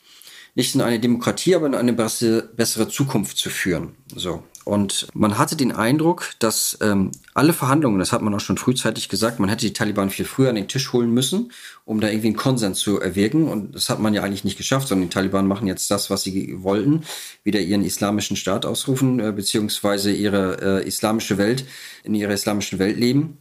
[0.54, 3.94] nicht in eine Demokratie, aber in eine bessere, bessere Zukunft zu führen.
[4.14, 4.44] So.
[4.64, 9.10] Und man hatte den Eindruck, dass ähm, alle Verhandlungen, das hat man auch schon frühzeitig
[9.10, 11.52] gesagt, man hätte die Taliban viel früher an den Tisch holen müssen,
[11.84, 13.48] um da irgendwie einen Konsens zu erwirken.
[13.48, 16.22] Und das hat man ja eigentlich nicht geschafft, sondern die Taliban machen jetzt das, was
[16.22, 17.02] sie wollten,
[17.42, 21.66] wieder ihren islamischen Staat ausrufen, äh, beziehungsweise ihre äh, islamische Welt,
[22.02, 23.38] in ihrer islamischen Welt leben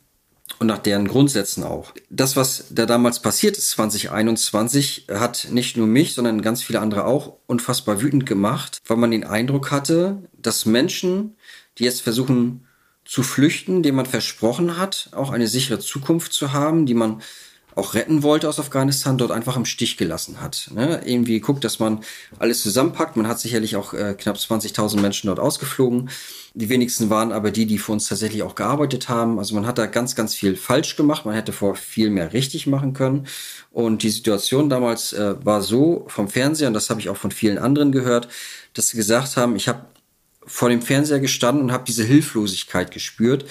[0.60, 1.94] und nach deren Grundsätzen auch.
[2.10, 7.06] Das, was da damals passiert ist, 2021, hat nicht nur mich, sondern ganz viele andere
[7.06, 11.36] auch unfassbar wütend gemacht, weil man den Eindruck hatte, dass Menschen,
[11.78, 12.66] die jetzt versuchen
[13.06, 17.22] zu flüchten, denen man versprochen hat, auch eine sichere Zukunft zu haben, die man
[17.76, 20.70] auch retten wollte aus Afghanistan, dort einfach im Stich gelassen hat.
[20.74, 21.02] Ne?
[21.06, 22.02] Irgendwie guckt, dass man
[22.40, 23.16] alles zusammenpackt.
[23.16, 26.10] Man hat sicherlich auch äh, knapp 20.000 Menschen dort ausgeflogen.
[26.54, 29.40] Die wenigsten waren aber die, die für uns tatsächlich auch gearbeitet haben.
[29.40, 31.26] Also man hat da ganz, ganz viel falsch gemacht.
[31.26, 33.28] Man hätte vor viel mehr richtig machen können.
[33.72, 37.32] Und die Situation damals äh, war so vom Fernseher, und das habe ich auch von
[37.32, 38.28] vielen anderen gehört,
[38.74, 39.86] dass sie gesagt haben, ich habe
[40.46, 43.46] vor dem Fernseher gestanden und habe diese Hilflosigkeit gespürt,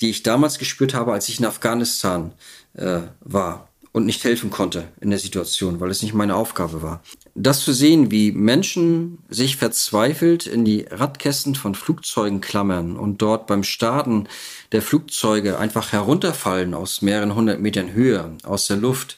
[0.00, 2.32] die ich damals gespürt habe, als ich in Afghanistan
[2.76, 7.02] äh, war und nicht helfen konnte in der Situation, weil es nicht meine Aufgabe war.
[7.34, 13.46] Das zu sehen, wie Menschen sich verzweifelt in die Radkästen von Flugzeugen klammern und dort
[13.46, 14.28] beim Starten
[14.72, 19.16] der Flugzeuge einfach herunterfallen aus mehreren hundert Metern Höhe, aus der Luft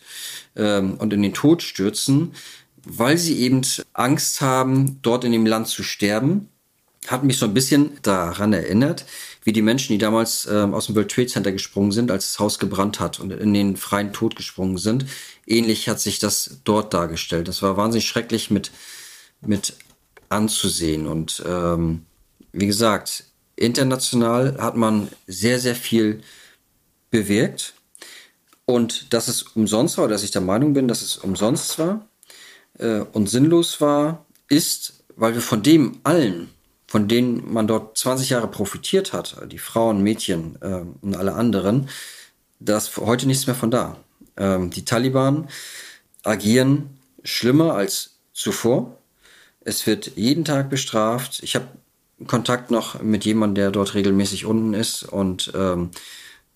[0.55, 2.33] ähm, und in den Tod stürzen,
[2.85, 3.63] weil sie eben
[3.95, 6.51] Angst haben, dort in dem Land zu sterben,
[7.09, 9.07] hat mich so ein bisschen daran erinnert,
[9.49, 12.39] wie die Menschen, die damals äh, aus dem World Trade Center gesprungen sind, als das
[12.39, 15.07] Haus gebrannt hat und in den freien Tod gesprungen sind.
[15.47, 17.49] Ähnlich hat sich das dort dargestellt.
[17.49, 18.71] Das war wahnsinnig schrecklich mit,
[19.41, 19.73] mit
[20.29, 21.07] anzusehen.
[21.07, 22.05] Und ähm,
[22.53, 23.25] wie gesagt,
[23.57, 26.21] international hat man sehr, sehr viel
[27.11, 27.73] bewirkt.
[28.67, 32.07] Und dass es umsonst war, dass ich der Meinung bin, dass es umsonst war
[32.79, 36.51] äh, und sinnlos war, ist, weil wir von dem allen
[36.89, 41.89] von denen man dort 20 Jahre profitiert hat, die Frauen, Mädchen äh, und alle anderen,
[42.59, 43.97] da ist heute nichts mehr von da.
[44.37, 45.49] Ähm, die Taliban
[46.25, 48.97] agieren schlimmer als zuvor.
[49.61, 51.41] Es wird jeden Tag bestraft.
[51.43, 51.69] Ich habe
[52.27, 55.91] Kontakt noch mit jemandem, der dort regelmäßig unten ist und ähm,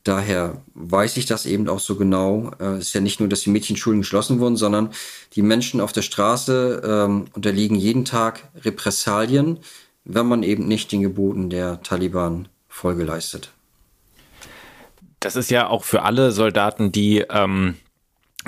[0.03, 2.53] daher weiß ich das eben auch so genau.
[2.59, 4.91] Äh, es ist ja nicht nur, dass die Mädchenschulen geschlossen wurden, sondern
[5.35, 9.59] die Menschen auf der Straße ähm, unterliegen jeden Tag Repressalien,
[10.05, 13.53] wenn man eben nicht den Geboten der Taliban Folge leistet.
[15.21, 17.77] Das ist ja auch für alle Soldaten, die ähm,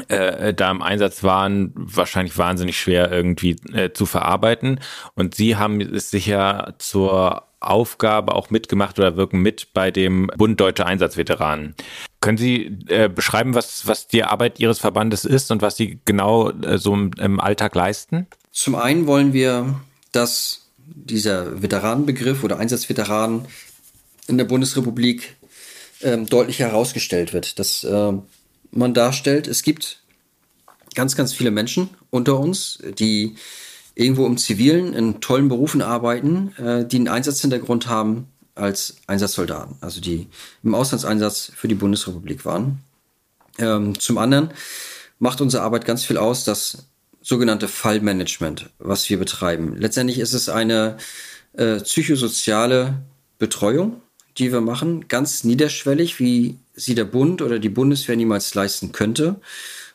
[0.08, 4.80] äh, da im Einsatz waren, wahrscheinlich wahnsinnig schwer irgendwie äh, zu verarbeiten.
[5.14, 10.60] Und Sie haben es sicher zur Aufgabe auch mitgemacht oder wirken mit bei dem Bund
[10.60, 11.74] Deutsche Einsatzveteranen.
[12.20, 16.50] Können Sie äh, beschreiben, was, was die Arbeit Ihres Verbandes ist und was Sie genau
[16.50, 18.26] äh, so im, im Alltag leisten?
[18.50, 19.80] Zum einen wollen wir,
[20.12, 23.46] dass dieser Veteranenbegriff oder Einsatzveteranen
[24.26, 25.36] in der Bundesrepublik
[26.02, 27.58] ähm, deutlich herausgestellt wird.
[27.58, 28.12] Dass äh,
[28.70, 30.02] man darstellt, es gibt
[30.94, 33.36] ganz, ganz viele Menschen unter uns, die
[33.94, 40.00] irgendwo im Zivilen in tollen Berufen arbeiten, äh, die einen Einsatzhintergrund haben als Einsatzsoldaten, also
[40.00, 40.28] die
[40.62, 42.80] im Auslandseinsatz für die Bundesrepublik waren.
[43.58, 44.50] Ähm, zum anderen
[45.18, 46.86] macht unsere Arbeit ganz viel aus, dass
[47.24, 49.76] sogenannte Fallmanagement, was wir betreiben.
[49.78, 50.98] Letztendlich ist es eine
[51.54, 53.02] äh, psychosoziale
[53.38, 54.02] Betreuung,
[54.36, 59.40] die wir machen, ganz niederschwellig, wie sie der Bund oder die Bundeswehr niemals leisten könnte,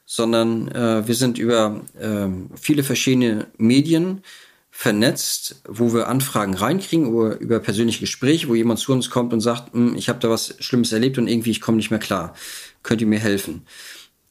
[0.05, 2.27] sondern äh, wir sind über äh,
[2.59, 4.23] viele verschiedene Medien
[4.71, 9.41] vernetzt, wo wir Anfragen reinkriegen über, über persönliche Gespräche, wo jemand zu uns kommt und
[9.41, 12.33] sagt, hm, ich habe da was Schlimmes erlebt und irgendwie ich komme nicht mehr klar.
[12.81, 13.67] Könnt ihr mir helfen?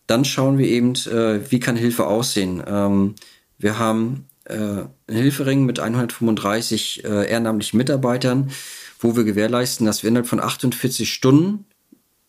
[0.09, 2.63] Dann schauen wir eben, äh, wie kann Hilfe aussehen.
[2.67, 3.15] Ähm,
[3.59, 8.51] wir haben äh, einen Hilfering mit 135 äh, ehrenamtlichen Mitarbeitern,
[8.99, 11.67] wo wir gewährleisten, dass wir innerhalb von 48 Stunden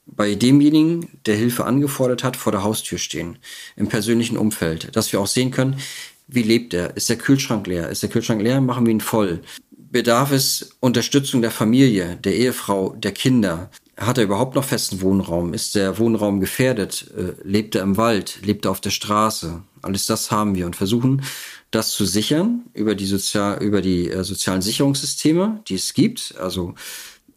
[0.05, 3.37] bei demjenigen, der Hilfe angefordert hat, vor der Haustür stehen,
[3.77, 5.79] im persönlichen Umfeld, dass wir auch sehen können,
[6.27, 6.95] wie lebt er?
[6.97, 7.89] Ist der Kühlschrank leer?
[7.89, 8.61] Ist der Kühlschrank leer?
[8.61, 9.41] Machen wir ihn voll.
[9.71, 13.71] Bedarf es Unterstützung der Familie, der Ehefrau, der Kinder?
[13.99, 15.53] Hat er überhaupt noch festen Wohnraum?
[15.53, 17.11] Ist der Wohnraum gefährdet?
[17.17, 18.39] Äh, lebt er im Wald?
[18.43, 19.61] Lebt er auf der Straße?
[19.81, 21.21] Alles das haben wir und versuchen,
[21.71, 26.35] das zu sichern über die, Sozial über die äh, sozialen Sicherungssysteme, die es gibt.
[26.39, 26.75] Also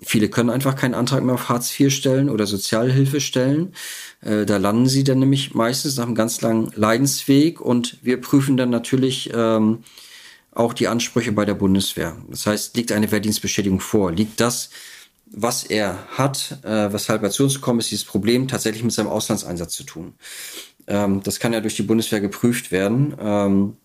[0.01, 3.75] viele können einfach keinen Antrag mehr auf Hartz IV stellen oder Sozialhilfe stellen.
[4.21, 8.57] Äh, da landen sie dann nämlich meistens nach einem ganz langen Leidensweg und wir prüfen
[8.57, 9.83] dann natürlich ähm,
[10.53, 12.17] auch die Ansprüche bei der Bundeswehr.
[12.29, 14.13] Das heißt, liegt eine Wehrdienstbeschädigung vor?
[14.13, 14.71] Liegt das
[15.33, 19.09] was er hat, äh, weshalb er zu uns gekommen ist, dieses Problem tatsächlich mit seinem
[19.09, 20.15] Auslandseinsatz zu tun.
[20.87, 23.15] Ähm, das kann ja durch die Bundeswehr geprüft werden.
[23.21, 23.77] Ähm,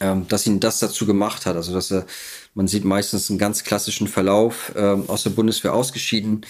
[0.00, 1.56] ähm, dass ihn das dazu gemacht hat.
[1.56, 2.06] Also dass er,
[2.54, 6.46] man sieht meistens einen ganz klassischen Verlauf, ähm, aus der Bundeswehr ausgeschieden,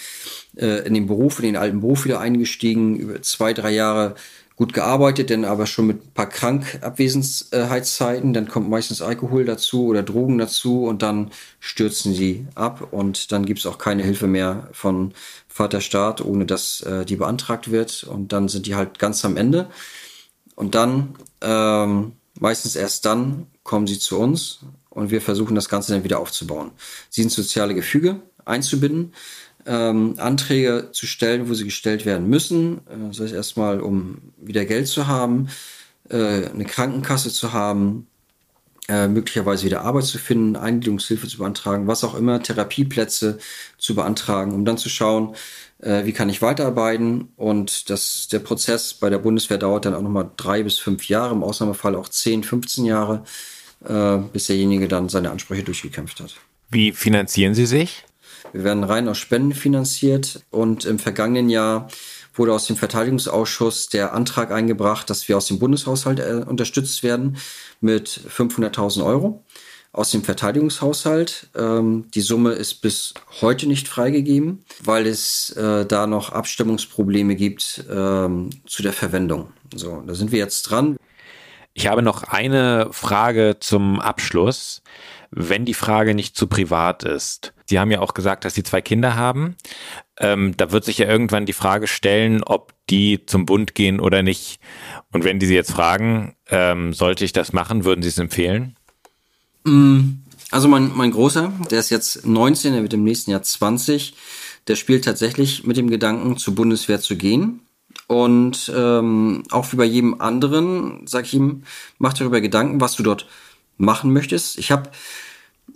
[0.55, 4.15] äh, in den Beruf, in den alten Beruf wieder eingestiegen, über zwei, drei Jahre
[4.61, 8.31] gut gearbeitet, denn aber schon mit ein paar Krankabwesenheitszeiten.
[8.31, 13.47] Dann kommt meistens Alkohol dazu oder Drogen dazu und dann stürzen sie ab und dann
[13.47, 15.15] gibt es auch keine Hilfe mehr von
[15.47, 18.03] Vaterstaat, ohne dass äh, die beantragt wird.
[18.03, 19.67] Und dann sind die halt ganz am Ende.
[20.53, 24.59] Und dann, ähm, meistens erst dann, kommen sie zu uns
[24.91, 26.69] und wir versuchen das Ganze dann wieder aufzubauen.
[27.09, 29.13] Sie sind soziale Gefüge einzubinden
[29.65, 32.77] ähm, Anträge zu stellen, wo sie gestellt werden müssen.
[32.89, 35.49] Äh, das heißt erstmal, um wieder Geld zu haben,
[36.09, 38.07] äh, eine Krankenkasse zu haben,
[38.87, 43.39] äh, möglicherweise wieder Arbeit zu finden, Eingliederungshilfe zu beantragen, was auch immer, Therapieplätze
[43.77, 45.35] zu beantragen, um dann zu schauen,
[45.79, 47.29] äh, wie kann ich weiterarbeiten.
[47.37, 51.33] Und das, der Prozess bei der Bundeswehr dauert dann auch nochmal drei bis fünf Jahre,
[51.33, 53.23] im Ausnahmefall auch 10, 15 Jahre,
[53.85, 56.35] äh, bis derjenige dann seine Ansprüche durchgekämpft hat.
[56.69, 58.03] Wie finanzieren Sie sich?
[58.53, 61.87] Wir werden rein aus Spenden finanziert und im vergangenen Jahr
[62.33, 67.37] wurde aus dem Verteidigungsausschuss der Antrag eingebracht, dass wir aus dem Bundeshaushalt äh, unterstützt werden
[67.81, 69.43] mit 500.000 Euro
[69.93, 71.49] aus dem Verteidigungshaushalt.
[71.55, 77.83] Ähm, die Summe ist bis heute nicht freigegeben, weil es äh, da noch Abstimmungsprobleme gibt
[77.89, 79.51] ähm, zu der Verwendung.
[79.75, 80.95] So, da sind wir jetzt dran.
[81.73, 84.81] Ich habe noch eine Frage zum Abschluss
[85.31, 87.53] wenn die Frage nicht zu privat ist.
[87.71, 89.55] Sie haben ja auch gesagt, dass Sie zwei Kinder haben.
[90.19, 94.23] Ähm, da wird sich ja irgendwann die Frage stellen, ob die zum Bund gehen oder
[94.23, 94.59] nicht.
[95.13, 98.75] Und wenn die Sie jetzt fragen, ähm, sollte ich das machen, würden Sie es empfehlen?
[99.63, 100.15] Mm,
[100.51, 104.15] also mein, mein Großer, der ist jetzt 19, der wird im nächsten Jahr 20,
[104.67, 107.61] der spielt tatsächlich mit dem Gedanken, zur Bundeswehr zu gehen.
[108.07, 111.63] Und ähm, auch wie bei jedem anderen, sag ich ihm,
[111.99, 113.27] mach darüber Gedanken, was du dort
[113.77, 114.59] machen möchtest.
[114.59, 114.89] Ich habe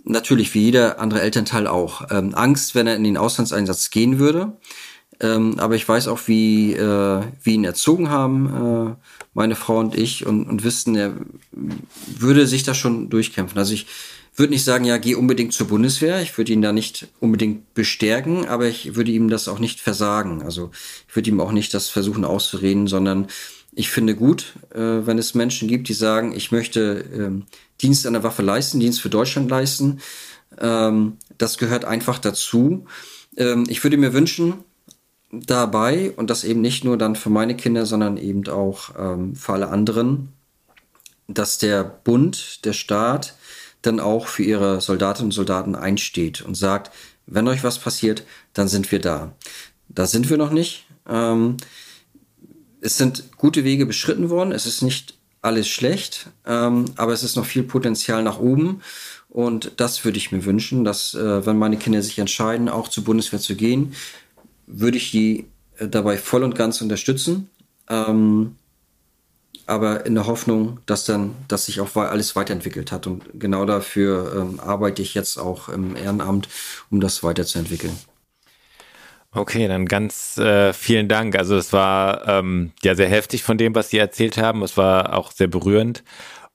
[0.06, 4.56] natürlich wie jeder andere Elternteil auch ähm, Angst, wenn er in den Auslandseinsatz gehen würde.
[5.20, 6.78] Ähm, aber ich weiß auch, wie äh,
[7.42, 11.14] wir ihn erzogen haben, äh, meine Frau und ich, und, und wissen, er
[12.18, 13.58] würde sich da schon durchkämpfen.
[13.58, 13.86] Also ich
[14.34, 16.20] würde nicht sagen, ja, geh unbedingt zur Bundeswehr.
[16.20, 20.42] Ich würde ihn da nicht unbedingt bestärken, aber ich würde ihm das auch nicht versagen.
[20.42, 20.70] Also
[21.08, 23.28] ich würde ihm auch nicht das versuchen auszureden, sondern
[23.74, 27.44] ich finde gut, äh, wenn es Menschen gibt, die sagen, ich möchte ähm,
[27.82, 30.00] Dienst an der Waffe leisten, Dienst für Deutschland leisten.
[30.58, 32.86] Ähm, das gehört einfach dazu.
[33.36, 34.54] Ähm, ich würde mir wünschen,
[35.32, 39.54] dabei, und das eben nicht nur dann für meine Kinder, sondern eben auch ähm, für
[39.54, 40.32] alle anderen,
[41.28, 43.34] dass der Bund, der Staat,
[43.82, 46.90] dann auch für ihre Soldatinnen und Soldaten einsteht und sagt,
[47.26, 49.32] wenn euch was passiert, dann sind wir da.
[49.88, 50.86] Da sind wir noch nicht.
[51.08, 51.56] Ähm,
[52.80, 54.52] es sind gute Wege beschritten worden.
[54.52, 55.15] Es ist nicht
[55.46, 58.82] alles schlecht, ähm, aber es ist noch viel Potenzial nach oben.
[59.28, 63.04] Und das würde ich mir wünschen, dass, äh, wenn meine Kinder sich entscheiden, auch zur
[63.04, 63.94] Bundeswehr zu gehen,
[64.66, 65.46] würde ich die
[65.78, 67.48] äh, dabei voll und ganz unterstützen.
[67.88, 68.56] Ähm,
[69.66, 73.06] aber in der Hoffnung, dass dann, dass sich auch alles weiterentwickelt hat.
[73.06, 76.48] Und genau dafür ähm, arbeite ich jetzt auch im Ehrenamt,
[76.90, 77.96] um das weiterzuentwickeln.
[79.36, 81.36] Okay, dann ganz äh, vielen Dank.
[81.36, 84.62] Also es war ähm, ja sehr heftig von dem, was Sie erzählt haben.
[84.62, 86.04] Es war auch sehr berührend.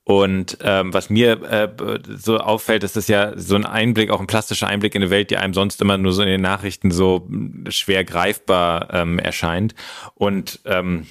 [0.03, 1.69] Und ähm, was mir äh,
[2.17, 5.29] so auffällt, ist das ja so ein Einblick, auch ein plastischer Einblick in eine Welt,
[5.29, 7.29] die einem sonst immer nur so in den Nachrichten so
[7.69, 9.75] schwer greifbar ähm, erscheint.
[10.15, 11.05] Und ähm,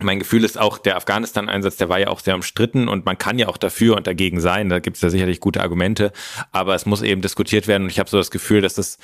[0.00, 3.38] mein Gefühl ist auch, der Afghanistan-Einsatz, der war ja auch sehr umstritten und man kann
[3.38, 4.68] ja auch dafür und dagegen sein.
[4.68, 6.12] Da gibt es ja sicherlich gute Argumente,
[6.50, 8.98] aber es muss eben diskutiert werden und ich habe so das Gefühl, dass das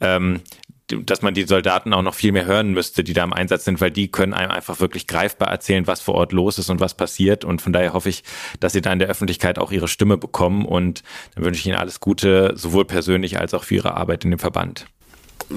[0.00, 0.42] ähm,
[0.88, 3.80] dass man die Soldaten auch noch viel mehr hören müsste, die da im Einsatz sind,
[3.80, 6.96] weil die können einem einfach wirklich greifbar erzählen, was vor Ort los ist und was
[6.96, 7.44] passiert.
[7.44, 8.22] Und von daher hoffe ich,
[8.60, 10.64] dass sie da in der Öffentlichkeit auch ihre Stimme bekommen.
[10.64, 11.02] Und
[11.34, 14.38] dann wünsche ich Ihnen alles Gute, sowohl persönlich als auch für Ihre Arbeit in dem
[14.38, 14.86] Verband.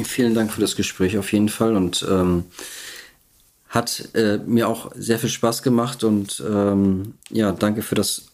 [0.04, 2.46] Vielen Dank für das Gespräch auf jeden Fall und ähm,
[3.70, 8.28] hat äh, mir auch sehr viel Spaß gemacht und ähm, ja, danke für das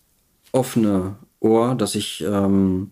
[0.51, 2.91] offene Ohr, dass ich ähm,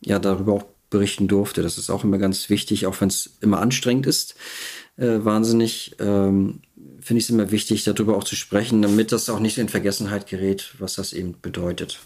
[0.00, 1.62] ja darüber auch berichten durfte.
[1.62, 4.36] Das ist auch immer ganz wichtig, auch wenn es immer anstrengend ist.
[4.96, 6.60] Äh, wahnsinnig ähm,
[7.00, 10.28] finde ich es immer wichtig, darüber auch zu sprechen, damit das auch nicht in Vergessenheit
[10.28, 11.98] gerät, was das eben bedeutet.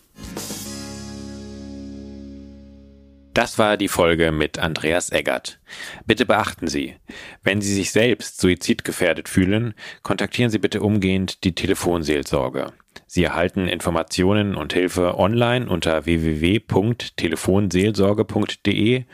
[3.34, 5.61] Das war die Folge mit Andreas Eggert.
[6.07, 6.95] Bitte beachten Sie,
[7.43, 12.72] wenn Sie sich selbst suizidgefährdet fühlen, kontaktieren Sie bitte umgehend die Telefonseelsorge.
[13.07, 19.05] Sie erhalten Informationen und Hilfe online unter www.telefonseelsorge.de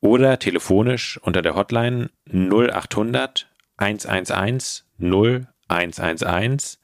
[0.00, 6.78] oder telefonisch unter der Hotline 0800 111 0111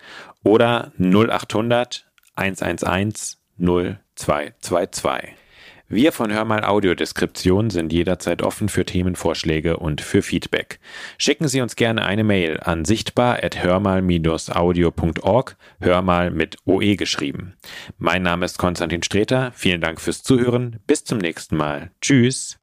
[0.45, 5.35] oder 0800 111 0222.
[5.91, 10.81] Wir von Hörmal Audiodeskription sind jederzeit offen für Themenvorschläge und für Feedback.
[11.17, 17.55] Schicken Sie uns gerne eine Mail an sichtbar.hörmal-audio.org, Hörmal mit OE geschrieben.
[17.97, 21.91] Mein Name ist Konstantin Streter, vielen Dank fürs Zuhören, bis zum nächsten Mal.
[22.03, 22.57] Tschüss.